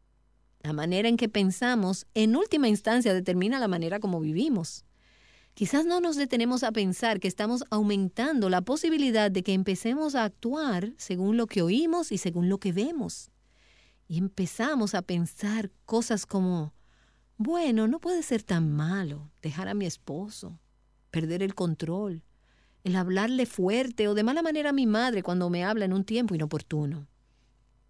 [0.62, 4.86] La manera en que pensamos, en última instancia, determina la manera como vivimos.
[5.54, 10.24] Quizás no nos detenemos a pensar que estamos aumentando la posibilidad de que empecemos a
[10.24, 13.30] actuar según lo que oímos y según lo que vemos.
[14.08, 16.74] Y empezamos a pensar cosas como,
[17.38, 20.58] bueno, no puede ser tan malo dejar a mi esposo,
[21.12, 22.24] perder el control,
[22.84, 26.06] el hablarle fuerte o de mala manera a mi madre cuando me habla en un
[26.06, 27.08] tiempo inoportuno.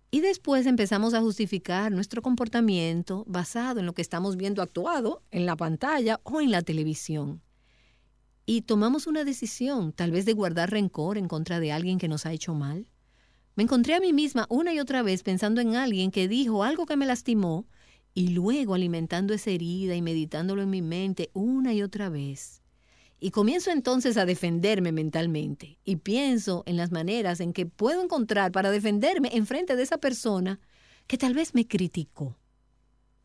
[0.09, 5.45] Y después empezamos a justificar nuestro comportamiento basado en lo que estamos viendo actuado en
[5.45, 7.41] la pantalla o en la televisión.
[8.51, 12.25] Y tomamos una decisión, tal vez de guardar rencor en contra de alguien que nos
[12.25, 12.85] ha hecho mal.
[13.55, 16.85] Me encontré a mí misma una y otra vez pensando en alguien que dijo algo
[16.85, 17.65] que me lastimó
[18.13, 22.61] y luego alimentando esa herida y meditándolo en mi mente una y otra vez.
[23.21, 28.51] Y comienzo entonces a defenderme mentalmente y pienso en las maneras en que puedo encontrar
[28.51, 30.59] para defenderme en frente de esa persona
[31.07, 32.35] que tal vez me criticó.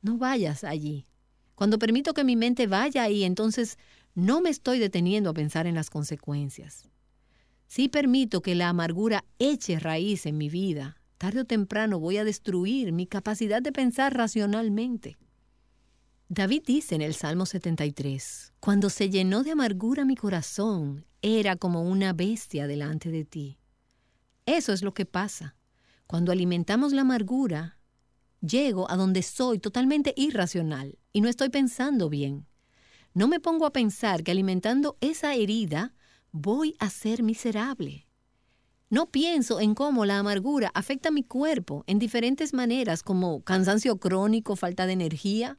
[0.02, 1.08] No vayas allí.
[1.56, 3.76] Cuando permito que mi mente vaya ahí, entonces
[4.16, 6.88] no me estoy deteniendo a pensar en las consecuencias.
[7.66, 12.24] Si permito que la amargura eche raíz en mi vida, tarde o temprano voy a
[12.24, 15.18] destruir mi capacidad de pensar racionalmente.
[16.30, 21.82] David dice en el Salmo 73, Cuando se llenó de amargura mi corazón, era como
[21.82, 23.58] una bestia delante de ti.
[24.46, 25.56] Eso es lo que pasa.
[26.06, 27.78] Cuando alimentamos la amargura,
[28.40, 32.46] llego a donde soy totalmente irracional y no estoy pensando bien.
[33.16, 35.94] No me pongo a pensar que alimentando esa herida
[36.32, 38.06] voy a ser miserable.
[38.90, 44.54] No pienso en cómo la amargura afecta mi cuerpo en diferentes maneras como cansancio crónico,
[44.54, 45.58] falta de energía,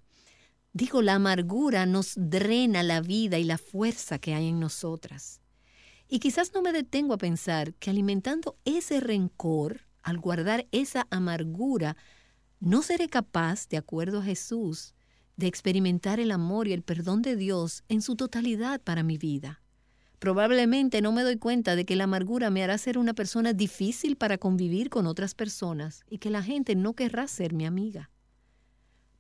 [0.78, 5.42] Digo, la amargura nos drena la vida y la fuerza que hay en nosotras.
[6.08, 11.98] Y quizás no me detengo a pensar que alimentando ese rencor, al guardar esa amargura,
[12.60, 14.94] no seré capaz, de acuerdo a Jesús,
[15.38, 19.62] de experimentar el amor y el perdón de Dios en su totalidad para mi vida.
[20.20, 24.18] Probablemente no me doy cuenta de que la amargura me hará ser una persona difícil
[24.18, 28.10] para convivir con otras personas y que la gente no querrá ser mi amiga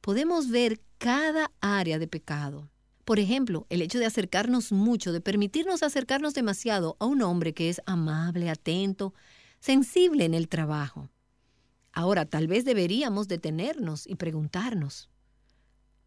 [0.07, 2.69] podemos ver cada área de pecado.
[3.03, 7.67] Por ejemplo, el hecho de acercarnos mucho, de permitirnos acercarnos demasiado a un hombre que
[7.67, 9.13] es amable, atento,
[9.59, 11.09] sensible en el trabajo.
[11.91, 15.09] Ahora, tal vez deberíamos detenernos y preguntarnos,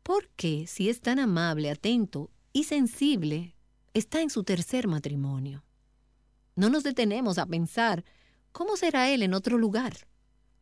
[0.02, 3.54] ¿por qué si es tan amable, atento y sensible,
[3.94, 5.64] está en su tercer matrimonio?
[6.56, 8.04] No nos detenemos a pensar,
[8.52, 10.08] ¿cómo será él en otro lugar?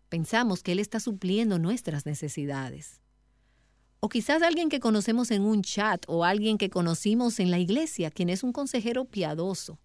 [0.08, 3.02] Pensamos que él está supliendo nuestras necesidades.
[4.00, 8.10] O quizás alguien que conocemos en un chat o alguien que conocimos en la iglesia,
[8.10, 9.80] quien es un consejero piadoso.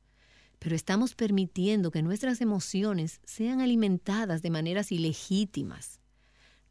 [0.60, 6.00] Pero estamos permitiendo que nuestras emociones sean alimentadas de maneras ilegítimas.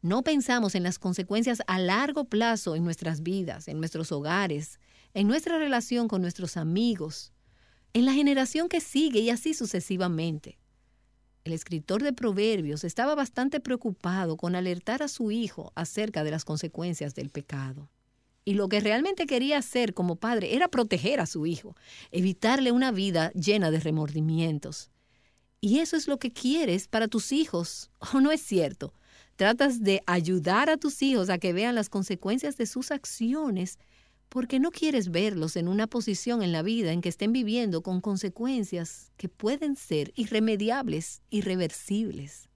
[0.03, 4.81] No pensamos en las consecuencias a largo plazo en nuestras vidas, en nuestros hogares,
[5.13, 7.31] en nuestra relación con nuestros amigos,
[7.93, 10.59] en la generación que sigue y así sucesivamente.
[11.45, 16.43] El escritor de Proverbios estaba bastante preocupado con alertar a su hijo acerca de las
[16.43, 17.89] consecuencias del pecado.
[18.43, 21.77] Y lo que realmente quería hacer como padre era proteger a su hijo,
[22.11, 24.91] evitarle una vida llena de remordimientos.
[25.61, 28.93] Y eso es lo que quieres para tus hijos, ¿o no es cierto?
[29.43, 33.77] Tratas de ayudar a tus hijos a que vean las consecuencias de sus acciones
[34.29, 37.99] porque no quieres verlos en una posición en la vida en que estén viviendo con
[37.99, 42.47] consecuencias que pueden ser irremediables, irreversibles.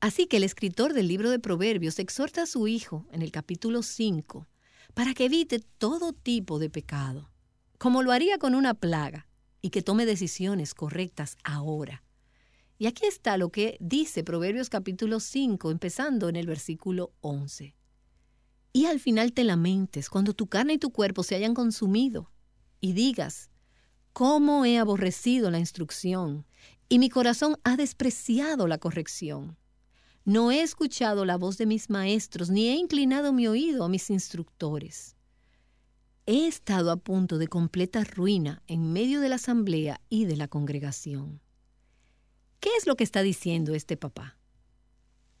[0.00, 3.84] Así que el escritor del libro de Proverbios exhorta a su hijo en el capítulo
[3.84, 4.48] 5
[4.94, 7.30] para que evite todo tipo de pecado,
[7.78, 9.28] como lo haría con una plaga,
[9.62, 12.02] y que tome decisiones correctas ahora.
[12.78, 17.74] Y aquí está lo que dice Proverbios capítulo 5, empezando en el versículo 11
[18.72, 22.30] y al final te lamentes cuando tu carne y tu cuerpo se hayan consumido
[22.80, 23.50] y digas,
[24.12, 26.46] ¿cómo he aborrecido la instrucción
[26.88, 29.56] y mi corazón ha despreciado la corrección?
[30.24, 34.10] No he escuchado la voz de mis maestros, ni he inclinado mi oído a mis
[34.10, 35.16] instructores.
[36.26, 40.46] He estado a punto de completa ruina en medio de la asamblea y de la
[40.46, 41.40] congregación.
[42.60, 44.36] ¿Qué es lo que está diciendo este papá?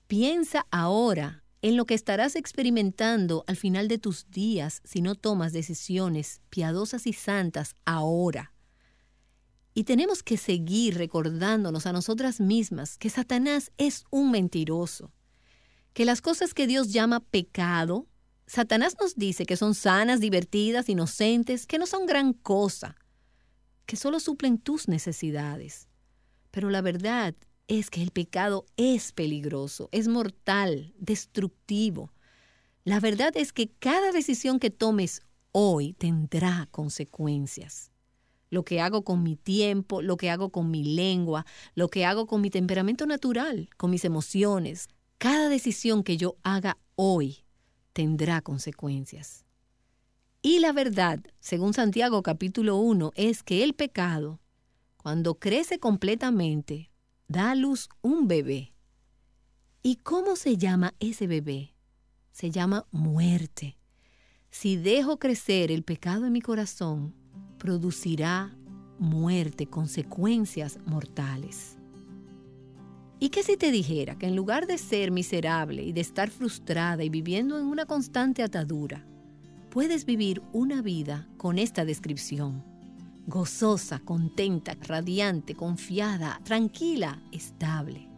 [0.06, 5.52] Piensa ahora en lo que estarás experimentando al final de tus días si no tomas
[5.52, 8.52] decisiones piadosas y santas ahora.
[9.74, 15.12] Y tenemos que seguir recordándonos a nosotras mismas que Satanás es un mentiroso,
[15.94, 18.06] que las cosas que Dios llama pecado,
[18.46, 22.96] Satanás nos dice que son sanas, divertidas, inocentes, que no son gran cosa,
[23.86, 25.87] que solo suplen tus necesidades.
[26.58, 27.36] Pero la verdad
[27.68, 32.12] es que el pecado es peligroso, es mortal, destructivo.
[32.82, 37.92] La verdad es que cada decisión que tomes hoy tendrá consecuencias.
[38.50, 41.46] Lo que hago con mi tiempo, lo que hago con mi lengua,
[41.76, 44.88] lo que hago con mi temperamento natural, con mis emociones,
[45.18, 47.44] cada decisión que yo haga hoy
[47.92, 49.44] tendrá consecuencias.
[50.42, 54.40] Y la verdad, según Santiago capítulo 1, es que el pecado,
[54.98, 56.90] cuando crece completamente,
[57.28, 58.74] da a luz un bebé.
[59.82, 61.74] ¿Y cómo se llama ese bebé?
[62.32, 63.78] Se llama muerte.
[64.50, 67.14] Si dejo crecer el pecado en mi corazón,
[67.58, 68.56] producirá
[68.98, 71.76] muerte, consecuencias mortales.
[73.20, 77.04] ¿Y qué si te dijera que en lugar de ser miserable y de estar frustrada
[77.04, 79.06] y viviendo en una constante atadura,
[79.70, 82.67] puedes vivir una vida con esta descripción?
[83.28, 88.08] Gozosa, contenta, radiante, confiada, tranquila, estable.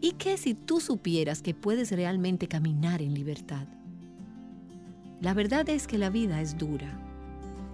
[0.00, 3.68] ¿Y qué si tú supieras que puedes realmente caminar en libertad?
[5.20, 7.00] La verdad es que la vida es dura,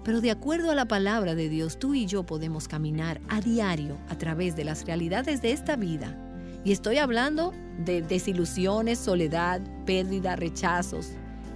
[0.05, 3.97] pero de acuerdo a la palabra de Dios, tú y yo podemos caminar a diario
[4.11, 6.19] a través de las realidades de esta vida.
[6.67, 11.13] Y estoy hablando de desilusiones, soledad, pérdida, rechazos,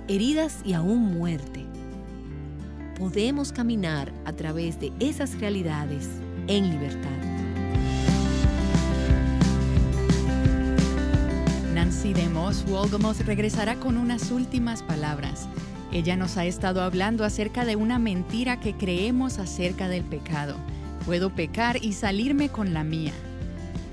[0.09, 1.66] heridas y aún muerte.
[2.99, 6.09] Podemos caminar a través de esas realidades
[6.47, 7.11] en libertad.
[11.74, 15.47] Nancy de Moss Wolgamoth regresará con unas últimas palabras.
[15.92, 20.57] Ella nos ha estado hablando acerca de una mentira que creemos acerca del pecado.
[21.05, 23.12] Puedo pecar y salirme con la mía.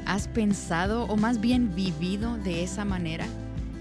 [0.06, 3.26] ¿Has pensado o más bien vivido de esa manera?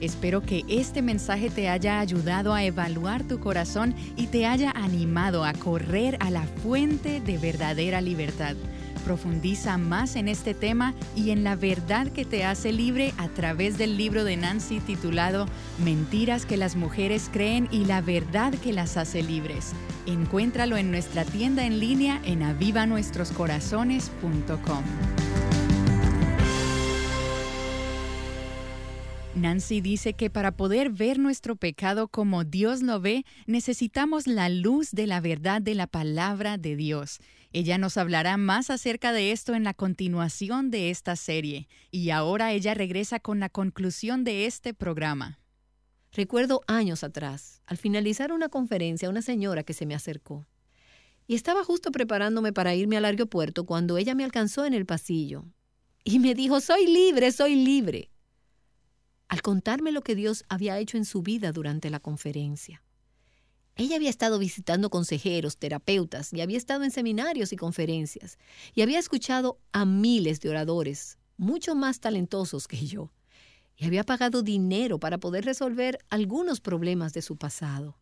[0.02, 5.44] Espero que este mensaje te haya ayudado a evaluar tu corazón y te haya animado
[5.44, 8.56] a correr a la fuente de verdadera libertad.
[9.04, 13.78] Profundiza más en este tema y en la verdad que te hace libre a través
[13.78, 15.46] del libro de Nancy titulado
[15.78, 19.70] Mentiras que las mujeres creen y la verdad que las hace libres.
[20.06, 25.31] Encuéntralo en nuestra tienda en línea en avivanuestroscorazones.com.
[29.42, 34.92] Nancy dice que para poder ver nuestro pecado como Dios lo ve, necesitamos la luz
[34.92, 37.18] de la verdad de la palabra de Dios.
[37.52, 42.52] Ella nos hablará más acerca de esto en la continuación de esta serie, y ahora
[42.52, 45.40] ella regresa con la conclusión de este programa.
[46.12, 50.46] Recuerdo años atrás, al finalizar una conferencia, una señora que se me acercó.
[51.26, 55.44] Y estaba justo preparándome para irme al aeropuerto cuando ella me alcanzó en el pasillo
[56.04, 58.11] y me dijo, soy libre, soy libre
[59.32, 62.82] al contarme lo que Dios había hecho en su vida durante la conferencia.
[63.76, 68.36] Ella había estado visitando consejeros, terapeutas, y había estado en seminarios y conferencias,
[68.74, 73.10] y había escuchado a miles de oradores, mucho más talentosos que yo,
[73.74, 77.96] y había pagado dinero para poder resolver algunos problemas de su pasado.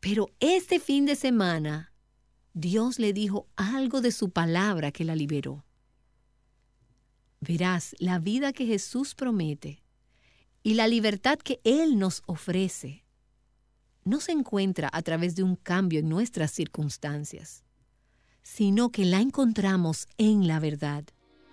[0.00, 1.92] Pero este fin de semana,
[2.54, 5.66] Dios le dijo algo de su palabra que la liberó.
[7.40, 9.81] Verás, la vida que Jesús promete
[10.62, 13.04] y la libertad que Él nos ofrece
[14.04, 17.64] no se encuentra a través de un cambio en nuestras circunstancias,
[18.42, 21.04] sino que la encontramos en la verdad.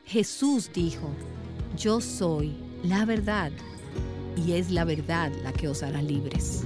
[0.06, 1.12] Jesús dijo,
[1.78, 3.52] yo soy la verdad,
[4.36, 6.64] y es la verdad la que os hará libres.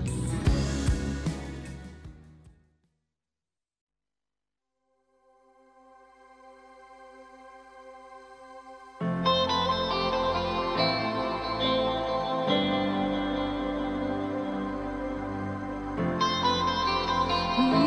[17.55, 17.82] Mm-hmm.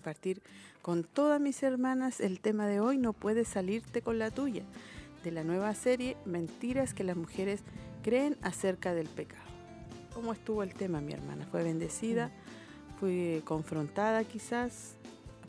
[0.00, 0.40] Compartir
[0.80, 4.62] con todas mis hermanas el tema de hoy, No puedes salirte con la tuya,
[5.22, 7.60] de la nueva serie Mentiras que las mujeres
[8.02, 9.44] creen acerca del pecado.
[10.14, 11.46] ¿Cómo estuvo el tema, mi hermana?
[11.50, 12.30] ¿Fue bendecida?
[12.98, 14.94] ¿Fui confrontada quizás?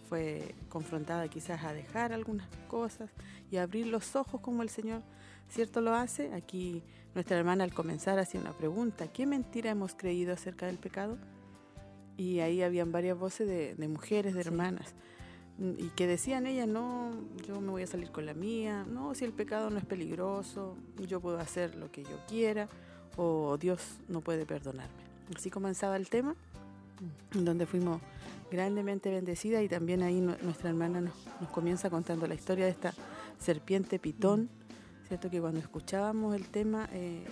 [0.10, 3.10] ¿Fue confrontada quizás a dejar algunas cosas
[3.50, 5.02] y abrir los ojos como el Señor
[5.48, 6.34] cierto lo hace?
[6.34, 6.84] Aquí
[7.16, 9.08] nuestra hermana al comenzar hacía una pregunta.
[9.08, 11.18] ¿Qué mentira hemos creído acerca del pecado?
[12.22, 14.94] Y ahí habían varias voces de, mujeres, de hermanas,
[15.58, 17.12] y que decían ellas, no,
[17.48, 20.78] yo me voy a salir con la mía, no, si el pecado no es peligroso,
[21.08, 22.70] yo puedo hacer lo que yo quiera,
[23.18, 25.02] o Dios no puede perdonarme.
[25.36, 26.36] Así comenzaba el tema,
[27.34, 28.00] en donde fuimos
[28.52, 31.14] grandemente bendecidas y también ahí nuestra hermana nos,
[31.52, 32.94] comienza contando la historia de esta
[33.40, 34.48] serpiente pitón,
[35.08, 35.32] ¿cierto?
[35.32, 37.24] Que cuando escuchábamos el tema, eh,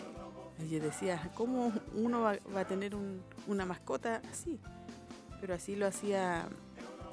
[0.59, 2.95] ella decía, ¿cómo uno va, a tener
[3.47, 4.59] una mascota así?
[5.41, 6.47] Pero así lo hacía,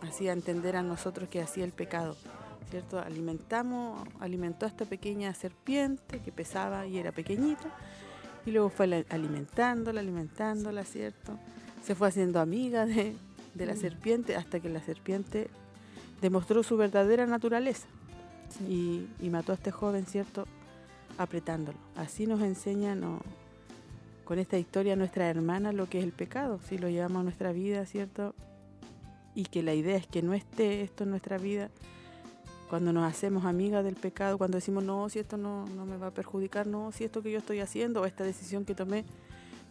[0.02, 2.16] hacía entender a nosotros que hacía el pecado,
[2.70, 2.98] ¿cierto?
[2.98, 7.68] Alimentamos, alimentó a esta pequeña serpiente que pesaba y era pequeñita,
[8.44, 11.38] y luego fue alimentándola, alimentándola, ¿cierto?
[11.82, 13.16] Se fue haciendo amiga de,
[13.54, 13.76] la mm.
[13.76, 15.48] serpiente hasta que la serpiente
[16.20, 17.86] demostró su verdadera naturaleza
[18.68, 20.46] y, y mató a este joven, ¿cierto?
[21.18, 21.78] apretándolo.
[21.96, 23.20] Así nos enseña no,
[24.26, 27.52] con esta historia nuestra hermana lo que es el pecado, si lo llevamos a nuestra
[27.52, 28.34] vida, ¿cierto?
[29.34, 31.70] Y que la idea es que no esté esto en nuestra vida.
[32.68, 36.08] Cuando nos hacemos amigas del pecado, cuando decimos, no, si esto no, no me va
[36.08, 39.04] a perjudicar, no, si esto que yo estoy haciendo o esta decisión que tomé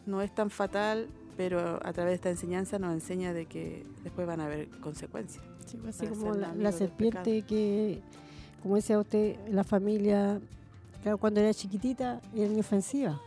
[0.06, 4.26] no es tan fatal, pero a través de esta enseñanza nos enseña de que después
[4.26, 5.44] van a haber consecuencias.
[5.82, 8.02] Pues, así como la, serpiente que,
[8.64, 10.40] como decía usted, la familia
[11.20, 13.20] cuando era chiquitita era inofensiva.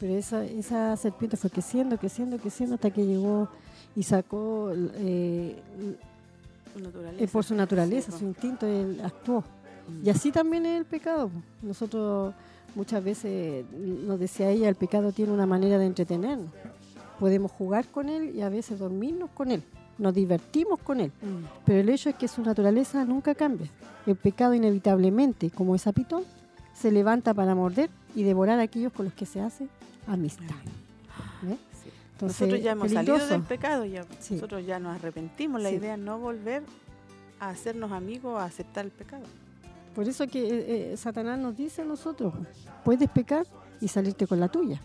[0.00, 3.48] Pero esa, esa serpiente fue creciendo, creciendo, creciendo hasta que llegó
[3.94, 5.62] y sacó eh,
[7.18, 9.40] eh por su naturaleza, su instinto, él actuó.
[9.40, 10.06] Mm.
[10.06, 11.30] Y así también es el pecado.
[11.60, 12.32] Nosotros
[12.74, 16.50] muchas veces, nos decía ella, el pecado tiene una manera de entretenernos.
[17.18, 19.62] Podemos jugar con él y a veces dormirnos con él.
[19.98, 21.12] Nos divertimos con él.
[21.20, 21.44] Mm.
[21.66, 23.68] Pero el hecho es que su naturaleza nunca cambia.
[24.06, 26.24] El pecado inevitablemente, como es apitón,
[26.72, 29.68] se levanta para morder y devorar a aquellos con los que se hace
[30.06, 30.44] amistad.
[32.20, 35.62] nosotros ya hemos salido del pecado, ya, nosotros ya nos arrepentimos.
[35.62, 36.62] La idea es no volver
[37.38, 39.24] a hacernos amigos, a aceptar el pecado.
[39.94, 42.32] Por eso que eh, eh, Satanás nos dice a nosotros,
[42.84, 43.46] puedes pecar
[43.80, 44.80] y salirte con la tuya.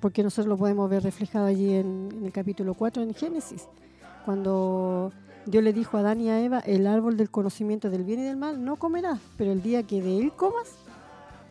[0.00, 3.66] Porque nosotros lo podemos ver reflejado allí en, en el capítulo 4 en Génesis,
[4.24, 5.12] cuando
[5.46, 8.24] Dios le dijo a Adán y a Eva, el árbol del conocimiento del bien y
[8.24, 10.74] del mal no comerás, pero el día que de él comas,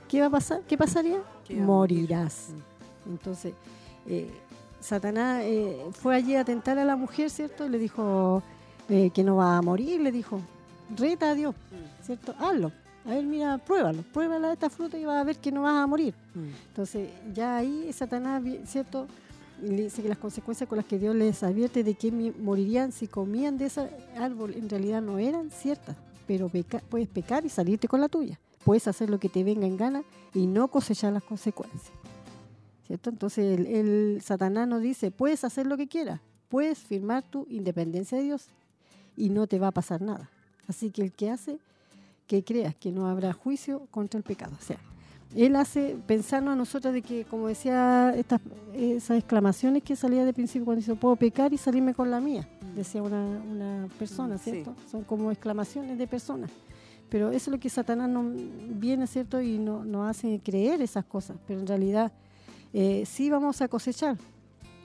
[0.07, 0.61] ¿qué va a pasar?
[0.67, 1.21] ¿Qué pasaría?
[1.49, 2.49] Morirás.
[3.09, 3.53] Entonces,
[4.07, 4.29] eh,
[4.79, 7.65] Satanás eh, fue allí a tentar a la mujer, ¿cierto?
[7.65, 8.41] Y le dijo
[8.87, 10.39] eh, que no va a morir, le dijo,
[10.95, 12.05] reta a Dios, mm.
[12.05, 12.33] ¿cierto?
[12.39, 12.71] Hazlo.
[13.05, 15.87] A ver, mira, pruébalo, pruébala esta fruta y vas a ver que no vas a
[15.87, 16.13] morir.
[16.35, 16.49] Mm.
[16.69, 19.07] Entonces, ya ahí Satanás, ¿cierto?
[19.61, 23.07] Le dice que las consecuencias con las que Dios les advierte de que morirían si
[23.07, 26.49] comían de ese árbol en realidad no eran ciertas, pero
[26.89, 30.03] puedes pecar y salirte con la tuya puedes hacer lo que te venga en gana
[30.33, 31.91] y no cosechar las consecuencias.
[32.89, 33.11] ¿Cierto?
[33.11, 38.23] Entonces el, Satanás nos dice, puedes hacer lo que quieras, puedes firmar tu independencia de
[38.23, 38.47] Dios
[39.15, 40.31] y no te va a pasar nada.
[40.67, 41.59] Así que el que hace,
[42.25, 44.53] que creas que no habrá juicio contra el pecado.
[44.59, 44.79] O sea,
[45.35, 48.41] él hace pensarnos a nosotros de que, como decía estas,
[48.73, 52.49] esas exclamaciones que salía de principio cuando dice, puedo pecar y salirme con la mía,
[52.75, 54.75] decía una, una persona, ¿cierto?
[54.89, 56.49] Son como exclamaciones de personas.
[57.07, 58.31] Pero eso es lo que Satanás no,
[58.69, 59.39] viene, ¿cierto?
[59.39, 61.37] Y no, nos hace creer esas cosas.
[61.45, 62.11] Pero en realidad
[62.73, 64.17] eh, sí vamos a cosechar.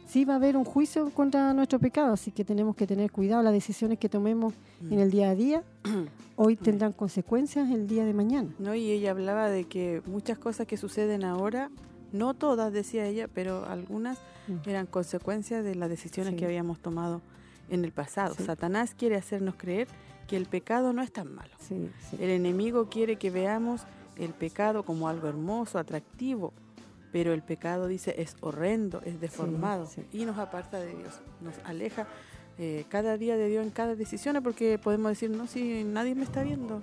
[0.06, 2.12] Sí va a haber un juicio contra nuestro pecado.
[2.12, 3.42] Así que tenemos que tener cuidado.
[3.42, 4.52] Las decisiones que tomemos
[4.90, 5.62] en el día a día
[6.36, 8.50] hoy tendrán consecuencias el día de mañana.
[8.58, 11.70] No, y ella hablaba de que muchas cosas que suceden ahora,
[12.12, 14.68] no todas, decía ella, pero algunas mm.
[14.68, 17.22] eran consecuencias de las decisiones que habíamos tomado
[17.70, 18.34] en el pasado.
[18.34, 19.88] Satanás quiere hacernos creer
[20.26, 21.50] que el pecado no es tan malo.
[22.18, 23.82] El enemigo quiere que veamos
[24.16, 26.52] el pecado como algo hermoso, atractivo,
[27.14, 32.08] pero el pecado dice es horrendo, es deformado y nos aparta de Dios, nos aleja
[32.58, 36.24] eh, cada día de Dios en cada decisión, porque podemos decir, no, si nadie me
[36.24, 36.82] está viendo,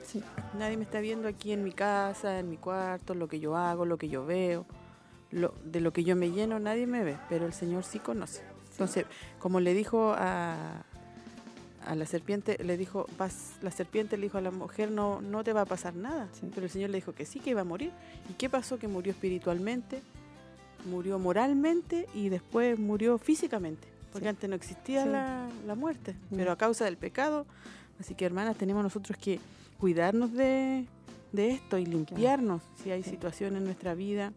[0.58, 3.84] nadie me está viendo aquí en mi casa, en mi cuarto, lo que yo hago,
[3.86, 4.66] lo que yo veo,
[5.32, 8.42] lo, de lo que yo me lleno, nadie me ve, pero el Señor sí conoce.
[8.72, 10.86] Entonces, como le dijo a,
[11.86, 15.44] a la serpiente le dijo, vas, la serpiente le dijo a la mujer, no, no
[15.44, 16.30] te va a pasar nada.
[16.54, 17.92] Pero el Señor le dijo que sí, que iba a morir.
[18.30, 18.78] ¿Y qué pasó?
[18.78, 20.02] Que murió espiritualmente,
[20.90, 23.88] murió moralmente y después murió físicamente.
[24.12, 24.30] porque Sí.
[24.30, 25.10] antes no existía Sí.
[25.10, 26.36] la, la muerte, Mm.
[26.36, 27.46] pero a causa del pecado.
[27.98, 29.40] Así que hermanas, tenemos nosotros que
[29.80, 30.86] cuidarnos de,
[31.32, 34.34] de esto y limpiarnos si hay situaciones en nuestra vida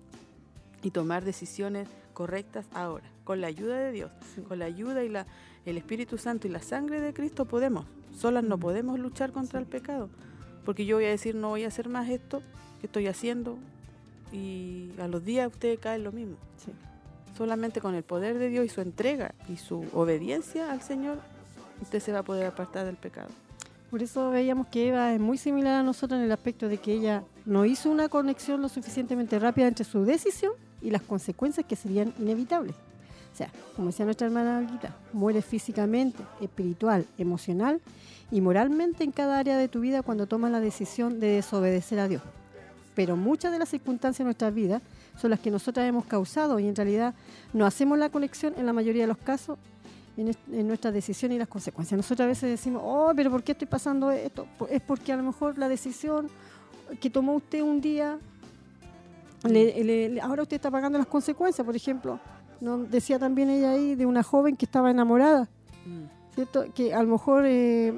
[0.84, 3.04] y tomar decisiones correctas ahora.
[3.24, 4.12] Con la ayuda de Dios,
[4.46, 5.26] con la ayuda y la,
[5.66, 7.84] el Espíritu Santo y la sangre de Cristo podemos.
[8.16, 8.60] Solas no Mm.
[8.60, 10.08] podemos luchar contra el pecado.
[10.64, 12.42] Porque yo voy a decir, no voy a hacer más esto
[12.80, 13.58] que estoy haciendo
[14.35, 16.36] y a los días usted cae en lo mismo.
[16.56, 16.73] Sí.
[17.39, 21.19] Solamente con el poder de Dios y su entrega y su obediencia al Señor,
[21.81, 23.28] usted se va a poder apartar del pecado.
[23.90, 26.93] Por eso veíamos que Eva es muy similar a nosotros en el aspecto de que
[26.93, 30.52] ella no hizo una conexión lo suficientemente rápida entre su decisión
[30.82, 32.74] y las consecuencias que serían inevitables.
[33.32, 37.81] O sea, como decía nuestra hermana Olguita, mueres físicamente, espiritual, emocional
[38.31, 42.09] y moralmente en cada área de tu vida cuando tomas la decisión de desobedecer a
[42.09, 42.23] Dios.
[42.94, 44.80] Pero muchas de las circunstancias de nuestras vidas
[45.20, 47.14] son las que nosotras hemos causado y en realidad
[47.52, 49.58] no hacemos la conexión en la mayoría de los casos
[50.16, 51.96] en, est- en nuestras decisiones y las consecuencias.
[51.96, 54.46] Nosotros a veces decimos, oh, pero ¿por qué estoy pasando esto?
[54.70, 56.28] Es porque a lo mejor la decisión
[57.00, 58.18] que tomó usted un día,
[59.44, 61.64] le- le- le- ahora usted está pagando las consecuencias.
[61.64, 62.20] Por ejemplo,
[62.60, 62.78] ¿no?
[62.78, 65.48] decía también ella ahí de una joven que estaba enamorada,
[66.34, 66.64] ¿cierto?
[66.74, 67.92] Que a lo mejor eh,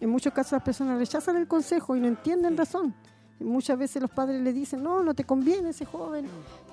[0.00, 2.94] en muchos casos las personas rechazan el consejo y no entienden razón.
[3.40, 6.26] Muchas veces los padres le dicen, no, no te conviene ese joven,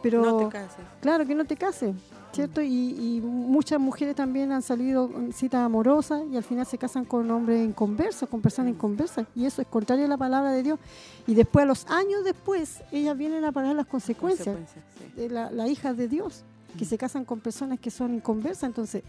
[0.03, 0.23] pero...
[0.23, 0.85] no te cases.
[1.01, 1.95] Claro, que no te cases,
[2.33, 2.61] ¿cierto?
[2.61, 7.05] Y, y muchas mujeres también han salido en citas amorosas y al final se casan
[7.05, 9.25] con hombres inconversos, con personas inconversas.
[9.33, 10.79] Y eso es contrario a la palabra de Dios.
[11.25, 14.55] Y después, a los años después, ellas vienen a pagar las consecuencias.
[14.55, 14.83] Consecuencias,
[15.15, 15.21] sí.
[15.21, 16.43] de la, la hija de Dios,
[16.77, 16.87] que Mm.
[16.89, 18.63] se casan con personas que son inconversas.
[18.63, 19.03] Entonces,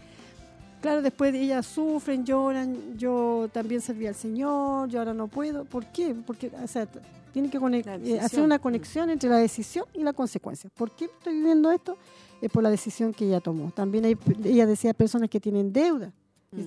[0.81, 2.97] claro, después ellas sufren, lloran.
[2.97, 5.65] Yo también serví al Señor, yo ahora no puedo.
[5.65, 6.15] ¿Por qué?
[6.25, 6.87] Porque, o sea,
[7.33, 8.19] tiene que eh, decisión.
[8.25, 10.69] hacer una conexión entre la decisión y la consecuencia.
[10.75, 11.97] ¿Por qué estoy viviendo esto?
[12.41, 13.71] Es por la decisión que ella tomó.
[13.71, 16.11] También hay, ella decía, personas que tienen deuda,
[16.51, 16.65] Mm.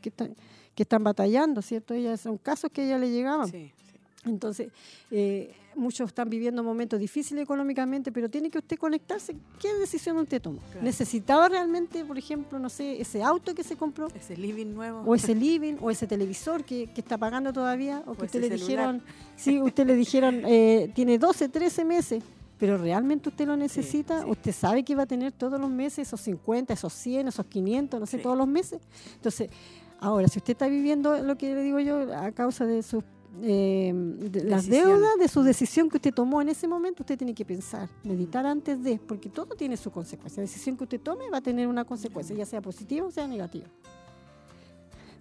[0.00, 0.34] que están,
[0.74, 1.92] que están batallando, ¿cierto?
[1.92, 3.50] Ellas son casos que a ella le llegaban.
[3.50, 3.70] Sí.
[4.24, 4.70] Entonces,
[5.10, 9.34] eh, muchos están viviendo momentos difíciles económicamente, pero tiene que usted conectarse.
[9.58, 10.58] ¿Qué decisión usted tomó?
[10.60, 10.82] Claro.
[10.82, 14.08] ¿Necesitaba realmente, por ejemplo, no sé, ese auto que se compró?
[14.14, 15.00] Ese living nuevo.
[15.06, 15.76] ¿O ese living?
[15.80, 18.02] ¿O ese televisor que, que está pagando todavía?
[18.06, 18.68] ¿O que usted le celular.
[18.68, 19.02] dijeron,
[19.36, 22.22] sí, usted le dijeron, eh, tiene 12, 13 meses?
[22.58, 24.28] Pero realmente usted lo necesita, sí.
[24.28, 27.98] usted sabe que va a tener todos los meses esos 50, esos 100, esos 500,
[27.98, 28.22] no sé, Sí.
[28.22, 28.82] todos los meses.
[29.14, 29.48] Entonces,
[29.98, 33.02] ahora, si usted está viviendo lo que le digo yo a causa de sus
[33.42, 37.34] eh, de las deudas, de su decisión que usted tomó en ese momento, usted tiene
[37.34, 40.42] que pensar, meditar antes de, porque todo tiene su consecuencia.
[40.42, 43.26] La decisión que usted tome va a tener una consecuencia, ya sea positiva o sea
[43.26, 43.66] negativa.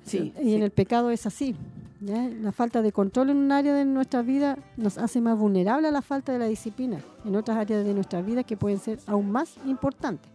[0.03, 1.55] Sí, Y en el pecado es así.
[2.01, 2.29] ¿ya?
[2.29, 5.91] La falta de control en un área de nuestra vida nos hace más vulnerable a
[5.91, 9.31] la falta de la disciplina en otras áreas de nuestra vida que pueden ser aún
[9.31, 10.31] más importantes.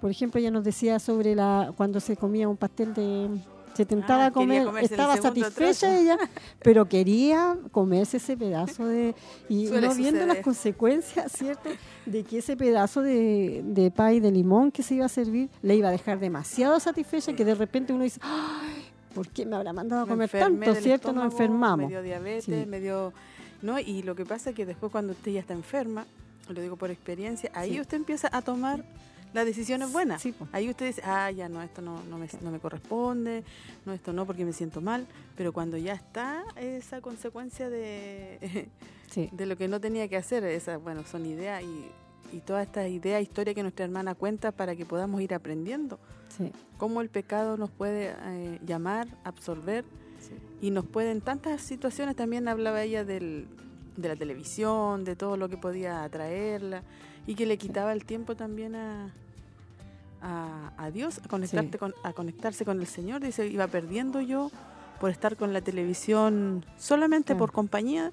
[0.00, 3.28] Por ejemplo, ella nos decía sobre la cuando se comía un pastel de
[3.74, 5.86] se tentaba Ah, comer, estaba satisfecha trozo.
[5.86, 6.18] ella,
[6.62, 9.14] pero quería comerse ese pedazo de
[9.48, 11.70] y Suele no viendo las consecuencias, ¿cierto?
[12.06, 15.76] De que ese pedazo de, de pay de limón que se iba a servir le
[15.76, 18.84] iba a dejar demasiado satisfecha que de repente uno dice, "Ay,
[19.14, 21.12] ¿por qué me habrá mandado a Me comer tanto, cierto?
[21.12, 21.86] Nos enfermamos.
[21.86, 22.64] Me dio diabetes, Sí.
[22.66, 23.12] me dio...
[23.62, 23.78] ¿no?
[23.78, 26.06] Y lo que pasa es que después cuando usted ya está enferma,
[26.48, 27.80] lo digo por experiencia, ahí Sí.
[27.80, 28.84] usted empieza a tomar
[29.32, 30.22] las decisiones buenas.
[30.22, 30.48] Sí, po.
[30.52, 33.44] Ahí usted dice, ah, ya no, esto no, no, me, no me corresponde,
[33.86, 35.06] no, esto no, porque me siento mal.
[35.36, 38.68] Pero cuando ya está esa consecuencia de,
[39.10, 39.28] Sí.
[39.32, 42.88] de lo que no tenía que hacer, esas, bueno, son ideas y, y todas estas
[42.88, 45.98] ideas, historias que nuestra hermana cuenta para que podamos ir aprendiendo
[46.36, 46.52] Sí.
[46.78, 49.84] cómo el pecado nos puede eh, llamar, absorber
[50.62, 53.48] y nos puede en tantas situaciones, también hablaba ella del,
[53.96, 56.82] de la televisión, de todo lo que podía atraerla
[57.26, 59.10] y que le quitaba el tiempo también a,
[60.22, 61.78] a, a Dios, a, conectarte Sí.
[61.78, 63.20] con, a conectarse con el Señor.
[63.22, 64.50] Dice, iba perdiendo yo
[65.00, 67.38] por estar con la televisión solamente Claro.
[67.38, 68.12] por compañía,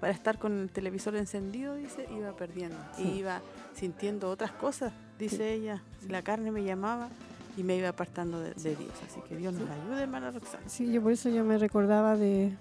[0.00, 2.76] para estar con el televisor encendido, dice, iba perdiendo.
[2.96, 3.02] Sí.
[3.04, 3.40] Y iba
[3.74, 5.42] sintiendo otras cosas, dice Sí.
[5.42, 5.82] ella.
[6.08, 7.08] La carne me llamaba
[7.56, 8.92] y me iba apartando de, de Dios.
[9.08, 10.62] Así que Dios nos ayude, hermana Roxana.
[10.68, 12.52] Sí, yo por eso yo me recordaba de,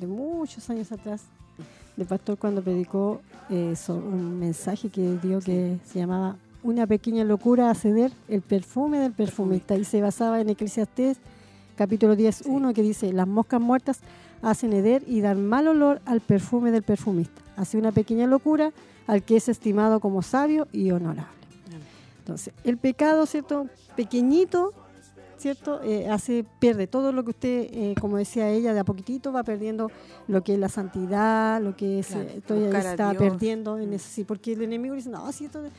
[0.00, 1.22] de muchos años atrás,
[1.96, 3.20] del pastor cuando predicó
[3.50, 8.98] eh, un mensaje que dio que se llamaba Una pequeña locura a ceder el perfume
[8.98, 11.18] del perfumista y se basaba en Eclesiastés
[11.76, 14.00] capítulo 10, 1 que dice, las moscas muertas
[14.42, 17.40] hacen heder y dan mal olor al perfume del perfumista.
[17.56, 18.72] Hace una pequeña locura
[19.06, 21.32] al que es estimado como sabio y honorable.
[22.18, 23.66] Entonces, el pecado, ¿cierto?
[23.96, 24.72] Pequeñito,
[25.42, 25.80] ¿cierto?
[25.82, 29.42] Eh, hace, pierde todo lo que usted, eh, como decía ella, de a poquitito va
[29.42, 29.90] perdiendo
[30.28, 33.94] lo que es la santidad, lo que es, Claro, eh, todavía está perdiendo en Mm.
[33.94, 35.72] ese, sí, porque el enemigo dice, no, si esto No es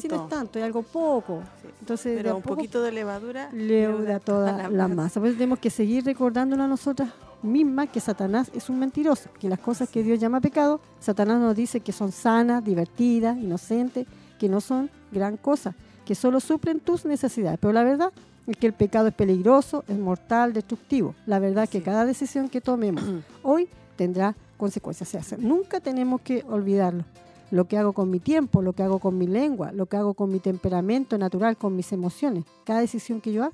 [0.00, 0.24] si no tanto.
[0.24, 1.42] es tanto, es algo poco.
[1.62, 1.68] Sí.
[1.80, 5.20] Entonces, de Pero a un poco poquito de levadura leuda toda la, masa.
[5.20, 7.08] Por eso tenemos que seguir recordándonos a nosotras
[7.42, 11.54] mismas que Satanás es un mentiroso, que las cosas que Dios llama pecado, Satanás nos
[11.56, 14.06] dice que son sanas, divertidas, inocentes,
[14.38, 17.58] que no son gran cosa, que solo suplen tus necesidades.
[17.60, 18.12] Pero la verdad
[18.46, 21.14] es que el pecado es peligroso, es mortal, destructivo.
[21.26, 21.84] La verdad es que Sí.
[21.84, 23.02] cada decisión que tomemos
[23.42, 25.14] hoy tendrá consecuencias.
[25.14, 27.04] O sea, nunca tenemos que olvidarlo.
[27.50, 30.14] Lo que hago con mi tiempo, lo que hago con mi lengua, lo que hago
[30.14, 32.44] con mi temperamento natural, con mis emociones.
[32.64, 33.52] Cada decisión que yo haga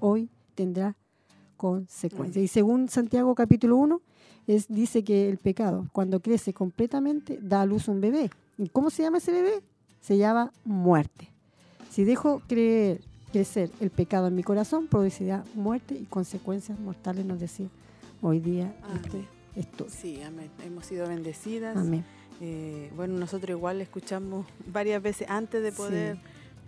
[0.00, 0.96] hoy tendrá
[1.56, 2.42] consecuencias.
[2.44, 4.00] Y según Santiago capítulo 1,
[4.46, 8.30] es, dice que el pecado, cuando crece completamente, da a luz un bebé.
[8.58, 9.60] ¿Y cómo se llama ese bebé?
[10.00, 11.28] Se llama muerte.
[11.90, 13.00] Si dejo creer,
[13.36, 17.68] crecer el pecado en mi corazón, producirá muerte y consecuencias mortales, nos decía
[18.22, 19.28] hoy día este Amén.
[19.56, 19.90] estudio.
[19.90, 20.50] Sí, amén.
[20.64, 21.76] Hemos sido bendecidas.
[21.76, 22.02] Amén.
[22.40, 25.76] Eh, bueno, nosotros igual escuchamos varias veces antes de Sí.
[25.76, 26.18] poder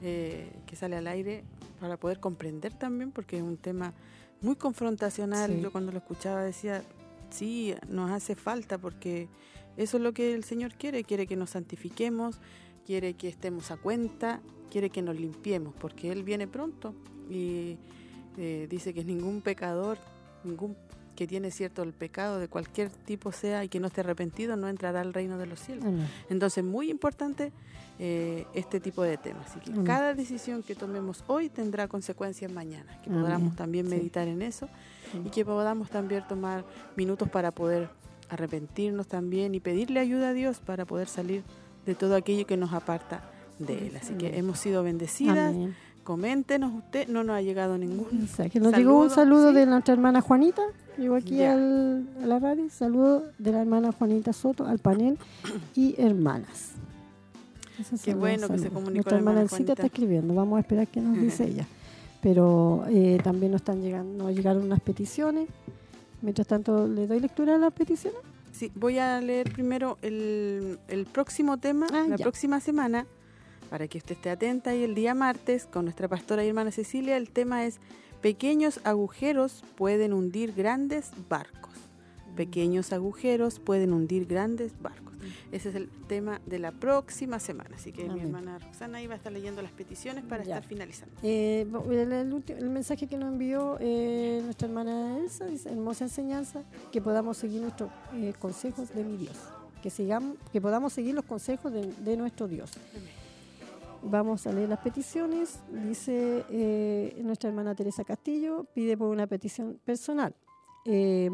[0.03, 1.43] eh, que sale al aire
[1.81, 3.95] para poder comprender también, porque es un tema
[4.43, 5.51] muy confrontacional.
[5.55, 5.61] Sí.
[5.63, 6.83] Yo cuando lo escuchaba decía,
[7.31, 9.27] sí, nos hace falta porque
[9.79, 12.41] eso es lo que el Señor quiere, quiere que nos santifiquemos,
[12.87, 14.41] quiere que estemos a cuenta,
[14.71, 16.95] quiere que nos limpiemos, porque Él viene pronto
[17.31, 17.77] y
[18.37, 19.99] eh, dice que ningún pecador,
[20.45, 20.77] ningún
[21.17, 24.69] que tiene cierto el pecado de cualquier tipo sea y que no esté arrepentido no
[24.69, 25.85] entrará al reino de los cielos.
[25.85, 26.07] Amén.
[26.31, 27.51] Entonces, muy importante
[27.99, 29.51] eh, este tipo de temas.
[29.51, 29.85] Así que Amén.
[29.85, 33.01] cada decisión que tomemos hoy tendrá consecuencias mañana.
[33.03, 33.23] Que Amén.
[33.23, 33.97] podamos también Sí.
[33.97, 34.69] meditar en eso
[35.11, 35.21] Sí.
[35.25, 36.65] y que podamos también tomar
[36.97, 37.89] minutos para poder
[38.29, 41.43] arrepentirnos también y pedirle ayuda a Dios para poder salir
[41.85, 43.29] de todo aquello que nos aparta
[43.59, 43.97] de Él.
[44.01, 45.55] Así que hemos sido bendecidas.
[45.55, 45.75] Amén.
[46.05, 49.51] Coméntenos usted, no nos ha llegado ningún O sea, que nos llegó un Saludo, saludo
[49.51, 49.57] sí.
[49.57, 50.63] de nuestra hermana Juanita,
[50.97, 55.19] llegó aquí al- a la radio, saludo de la hermana Juanita Soto al panel
[55.77, 56.71] y hermanas.
[57.79, 59.87] Esos Qué bueno que se comunicó Nuestra la hermana Elcita está Juanita.
[59.87, 61.67] escribiendo, vamos a esperar qué nos dice ella.
[62.23, 65.49] Pero eh, también nos están llegando, nos llegaron unas peticiones.
[66.23, 68.19] Mientras tanto, ¿le doy lectura a las peticiones?
[68.51, 72.25] Sí, voy a leer primero el, el próximo tema, Ah, la ya.
[72.25, 73.07] próxima semana,
[73.71, 74.75] para que usted esté atenta.
[74.75, 77.81] Y el día martes, con nuestra pastora y hermana Cecilia, el tema es
[78.21, 81.73] Pequeños agujeros pueden hundir grandes barcos.
[82.37, 85.15] Pequeños agujeros pueden hundir grandes barcos.
[85.53, 87.71] Ese es el tema de la próxima semana.
[87.77, 88.25] Así que mi Amén.
[88.27, 90.55] hermana Roxana ahí va a estar leyendo las peticiones para Ya.
[90.57, 91.15] estar finalizando.
[91.23, 96.05] Eh, el, el ulti- el mensaje que nos envió eh, nuestra hermana Elsa dice, hermosa
[96.05, 96.63] enseñanza,
[96.93, 99.37] que podamos seguir nuestros eh, consejos de mi Dios,
[99.83, 102.71] que sigamos, que podamos seguir los consejos de, de nuestro Dios.
[104.03, 105.61] Vamos a leer las peticiones.
[105.71, 110.35] Dice eh, nuestra hermana Teresa Castillo, pide por una petición personal.
[110.85, 111.31] Eh,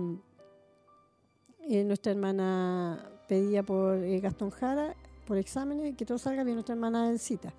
[1.68, 4.94] eh, nuestra hermana pedía por Gastón Jara,
[5.26, 6.56] por exámenes, que todo salga bien.
[6.56, 7.52] Nuestra hermana Elcita.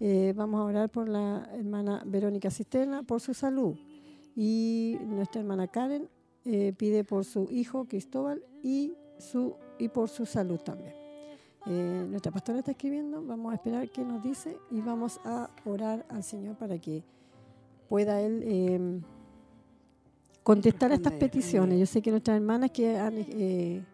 [0.00, 3.76] Eh, vamos a orar por la hermana Verónica Cisterna, por su salud.
[4.34, 6.08] Y nuestra hermana Karen
[6.42, 11.01] pide por su hijo Cristóbal y, su, y por su salud también.
[11.66, 16.04] Eh, nuestra pastora está escribiendo, vamos a esperar qué nos dice y vamos a orar
[16.08, 17.04] al Señor para que
[17.88, 19.00] pueda Él eh,
[20.42, 21.78] contestar a estas peticiones.
[21.78, 23.84] Yo sé que nuestras hermanas que han, eh,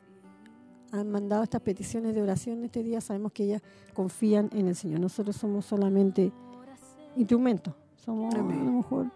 [0.92, 3.62] han mandado estas peticiones de oración este día, sabemos que ellas
[3.92, 5.00] confían en el Señor.
[5.00, 6.32] Nosotros somos solamente
[7.16, 7.74] instrumentos.
[7.96, 9.10] Somos, a lo mejor,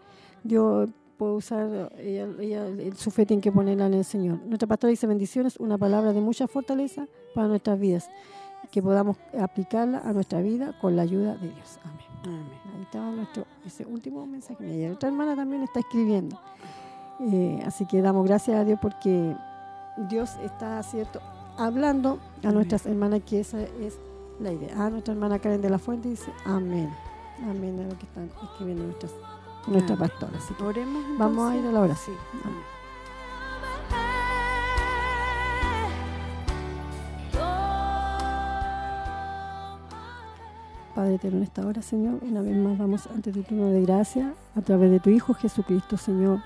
[0.44, 4.40] Dios puede usar, ella, ella- el, su fe tiene que ponerla en el Señor.
[4.44, 8.10] Nuestra pastora dice bendiciones, una palabra de mucha fortaleza para nuestras vidas,
[8.72, 11.78] que podamos aplicarla a nuestra vida con la ayuda de Dios.
[11.84, 12.06] Amén.
[12.24, 12.60] Amén.
[12.74, 14.66] Ahí estaba nuestro, ese último mensaje.
[14.66, 16.40] Y otra hermana también está escribiendo.
[17.20, 19.36] Eh, así que damos gracias a Dios porque
[20.08, 21.20] Dios está, ¿cierto?,
[21.58, 22.54] hablando a Amén.
[22.54, 23.98] nuestras hermanas, que esa es
[24.40, 24.86] la idea.
[24.86, 26.90] A nuestra hermana Karen de la Fuente dice, amén.
[27.42, 29.12] Amén a lo que están escribiendo nuestras,
[29.66, 30.32] nuestra pastora.
[30.38, 32.16] Así que Oremos Vamos a ir a la oración.
[32.16, 32.38] Sí.
[32.42, 32.81] Amén.
[41.02, 44.34] Padre eterno, en esta hora, Señor, una vez más vamos ante tu trono de gracia
[44.54, 46.38] a través de tu Hijo Jesucristo, Señor.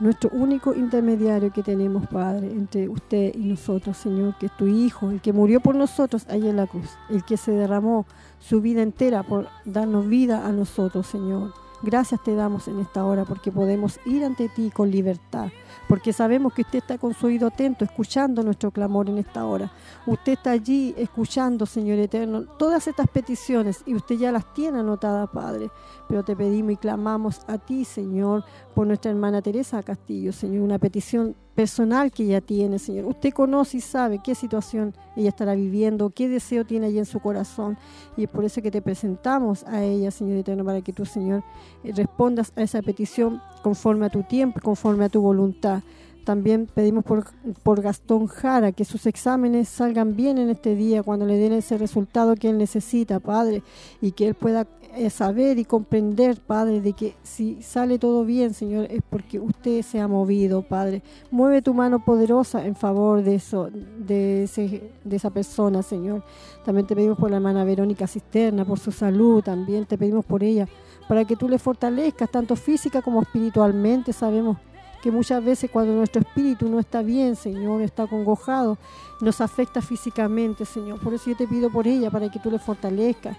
[0.00, 5.10] Nuestro único intermediario que tenemos, Padre, entre usted y nosotros, Señor, que es tu Hijo,
[5.10, 8.04] el que murió por nosotros ahí en la cruz, el que se derramó
[8.38, 11.54] su vida entera por darnos vida a nosotros, Señor.
[11.82, 15.48] Gracias te damos en esta hora porque podemos ir ante ti con libertad,
[15.88, 19.72] porque sabemos que usted está con su oído atento, escuchando nuestro clamor en esta hora.
[20.04, 25.30] Usted está allí escuchando, Señor eterno, todas estas peticiones y usted ya las tiene anotadas,
[25.30, 25.70] Padre.
[26.06, 28.44] Pero te pedimos y clamamos a ti, Señor,
[28.74, 33.06] por nuestra hermana Teresa Castillo, Señor, una petición personal que ella tiene, Señor.
[33.06, 37.20] Usted conoce y sabe qué situación ella estará viviendo, qué deseo tiene allí en su
[37.20, 37.76] corazón.
[38.16, 41.42] Y es por eso que te presentamos a ella, Señor Eterno, para que tú, Señor,
[41.84, 45.82] eh, respondas a esa petición conforme a tu tiempo, conforme a tu voluntad.
[46.24, 47.24] También pedimos por,
[47.62, 51.78] por, Gastón Jara que sus exámenes salgan bien en este día, cuando le den ese
[51.78, 53.62] resultado que él necesita, Padre,
[54.00, 54.66] y que él pueda
[55.10, 60.00] saber y comprender, Padre, de que si sale todo bien, Señor, es porque usted se
[60.00, 61.02] ha movido, Padre.
[61.30, 66.22] Mueve tu mano poderosa en favor de eso, de, ese, de esa persona, Señor.
[66.64, 70.42] También te pedimos por la hermana Verónica Cisterna, por su salud, también te pedimos por
[70.42, 70.68] ella,
[71.08, 74.12] para que tú le fortalezcas, tanto física como espiritualmente.
[74.12, 74.58] Sabemos
[75.02, 78.76] que muchas veces cuando nuestro espíritu no está bien, Señor, está congojado,
[79.20, 81.00] nos afecta físicamente, Señor.
[81.00, 83.36] Por eso yo te pido por ella, para que tú le fortalezcas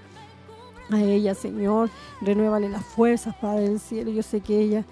[0.92, 1.90] a ella, Señor.
[2.22, 4.12] Renuévale las fuerzas, Padre del cielo.
[4.12, 4.86] Yo sé que ella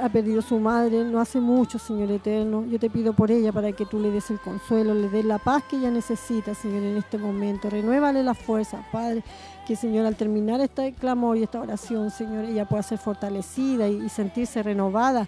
[0.00, 2.64] ha perdido su madre no hace mucho, Señor eterno.
[2.66, 5.38] Yo te pido por ella para que tú le des el consuelo, le des la
[5.38, 7.70] paz que ella necesita, Señor, en este momento.
[7.70, 9.22] Renuévale las fuerzas, Padre.
[9.66, 14.04] Que, Señor, al terminar este clamor y esta oración, Señor, ella pueda ser fortalecida y,
[14.04, 15.26] y sentirse renovada.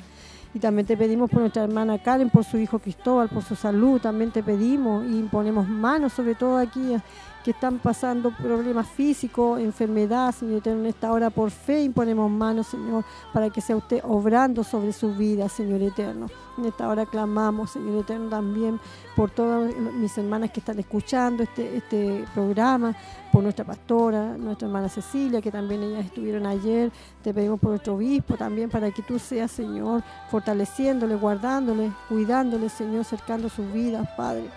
[0.54, 4.00] Y también te pedimos por nuestra hermana Karen, por su hijo Cristóbal, por su salud.
[4.00, 6.94] También te pedimos y imponemos manos, sobre todo aquí
[7.44, 12.66] que están pasando problemas físicos, enfermedad, Señor Eterno, en esta hora por fe imponemos manos,
[12.66, 16.26] Señor, para que sea usted obrando sobre su vida, Señor Eterno.
[16.56, 18.80] En esta hora clamamos, Señor Eterno, también
[19.14, 22.94] por todas mis hermanas que están escuchando este, este programa,
[23.32, 26.90] por nuestra pastora, nuestra hermana Cecilia, que también ellas estuvieron ayer.
[27.22, 33.04] Te pedimos por nuestro obispo también, para que tú seas, Señor, fortaleciéndole, guardándole, cuidándole, Señor,
[33.04, 34.48] cercando sus vidas, Padre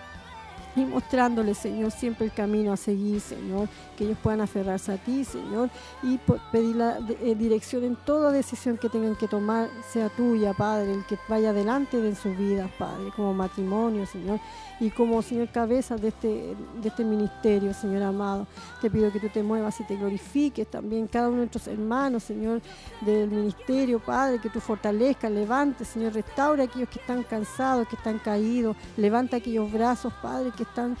[0.74, 5.24] y mostrándoles, Señor, siempre el camino a seguir, Señor, que ellos puedan aferrarse a ti,
[5.24, 5.70] Señor,
[6.02, 6.18] y
[6.50, 11.04] pedir la eh, dirección en toda decisión que tengan que tomar, sea tuya, Padre, el
[11.04, 14.40] que vaya adelante de sus vidas, Padre, como matrimonio, Señor,
[14.80, 18.46] y como, Señor, cabeza de este, de este ministerio, Señor amado.
[18.80, 22.24] Te pido que tú te muevas y te glorifiques también cada uno de nuestros hermanos,
[22.24, 22.60] Señor,
[23.00, 27.96] del ministerio, Padre, que tú fortalezcas, levantes, Señor, restaura a aquellos que están cansados, que
[27.96, 30.96] están caídos, levanta aquellos brazos, Padre, que están eh,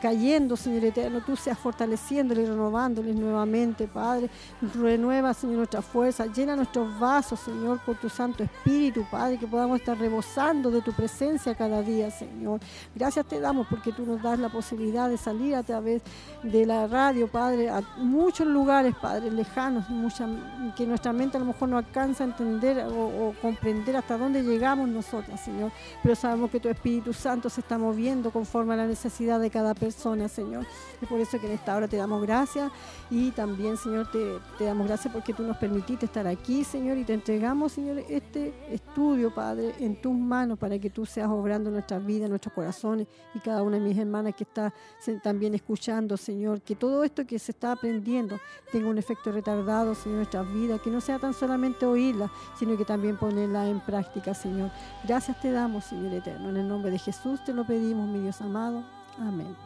[0.00, 4.30] cayendo, Señor eterno, tú seas fortaleciéndoles y renovándoles nuevamente, Padre.
[4.74, 9.80] Renueva, Señor, nuestra fuerza, llena nuestros vasos, Señor, por tu Santo Espíritu, Padre, que podamos
[9.80, 12.60] estar rebosando de tu presencia cada día, Señor.
[12.94, 16.02] Gracias te damos porque tú nos das la posibilidad de salir a través
[16.42, 20.28] de la radio, Padre, a muchos lugares, Padre, lejanos, mucha,
[20.76, 24.42] que nuestra mente a lo mejor no alcanza a entender o, o comprender hasta dónde
[24.42, 25.72] llegamos nosotras, Señor.
[26.02, 29.72] Pero sabemos que tu Espíritu Santo se está moviendo conforme a la necesidad de cada
[29.72, 30.66] persona, Señor.
[31.00, 32.70] Es por eso que en esta hora te damos gracias
[33.10, 37.04] y también, Señor, te, te damos gracias porque tú nos permitiste estar aquí, Señor, y
[37.04, 42.04] te entregamos, Señor, este estudio, Padre, en tus manos para que tú seas obrando nuestras
[42.04, 44.74] vidas, nuestros corazones y cada una de mis hermanas que está
[45.22, 48.38] también escuchando, Señor, que todo esto que se está aprendiendo
[48.70, 52.76] tenga un efecto retardado, Señor, en nuestras vidas, que no sea tan solamente oírla, sino
[52.76, 54.70] que también ponerla en práctica, Señor.
[55.04, 56.50] Gracias te damos, Señor eterno.
[56.50, 58.95] En el nombre de Jesús te lo pedimos, mi Dios amado.
[59.18, 59.56] Amén.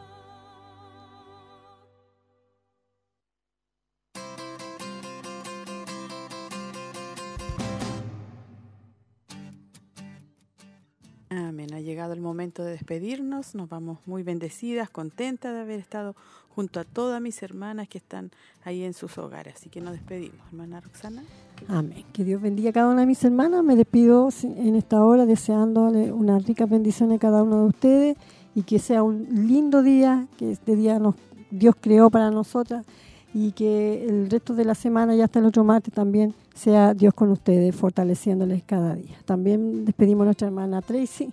[11.29, 11.73] Amén.
[11.73, 13.55] Ha llegado el momento de despedirnos.
[13.55, 16.15] Nos vamos muy bendecidas, contentas de haber estado
[16.49, 18.31] junto a todas mis hermanas que están
[18.63, 19.55] ahí en sus hogares.
[19.55, 20.39] Así que nos despedimos.
[20.47, 21.23] Hermana Roxana.
[21.67, 22.05] Amén.
[22.13, 23.63] Que Dios bendiga a cada una de mis hermanas.
[23.63, 28.17] Me despido en esta hora deseándole una rica bendición a cada uno de ustedes
[28.55, 31.15] y que sea un lindo día, que este día nos,
[31.49, 32.85] Dios creó para nosotras
[33.33, 37.13] y que el resto de la semana y hasta el otro martes también sea Dios
[37.13, 39.15] con ustedes, fortaleciéndoles cada día.
[39.25, 41.31] También despedimos a nuestra hermana Tracy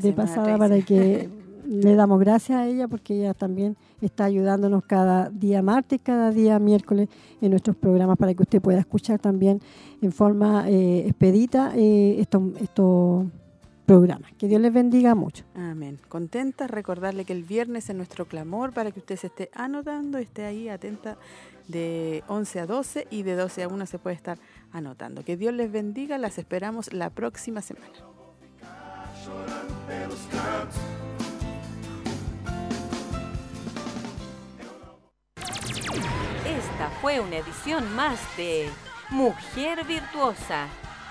[0.00, 1.28] de pasada para que
[1.66, 6.58] le damos gracias a ella porque ella también está ayudándonos cada día martes, cada día
[6.58, 7.08] miércoles
[7.40, 9.60] en nuestros programas para que usted pueda escuchar también
[10.02, 13.26] en forma eh, expedita eh, estos esto
[13.84, 14.28] programa.
[14.38, 15.44] Que Dios les bendiga mucho.
[15.54, 16.00] Amén.
[16.08, 20.44] Contenta, recordarle que el viernes es nuestro clamor para que usted se esté anotando, esté
[20.44, 21.16] ahí atenta
[21.68, 24.38] de 11 a 12 y de 12 a 1 se puede estar
[24.72, 25.24] anotando.
[25.24, 27.92] Que Dios les bendiga, las esperamos la próxima semana.
[36.46, 38.68] Esta fue una edición más de
[39.10, 40.68] Mujer Virtuosa.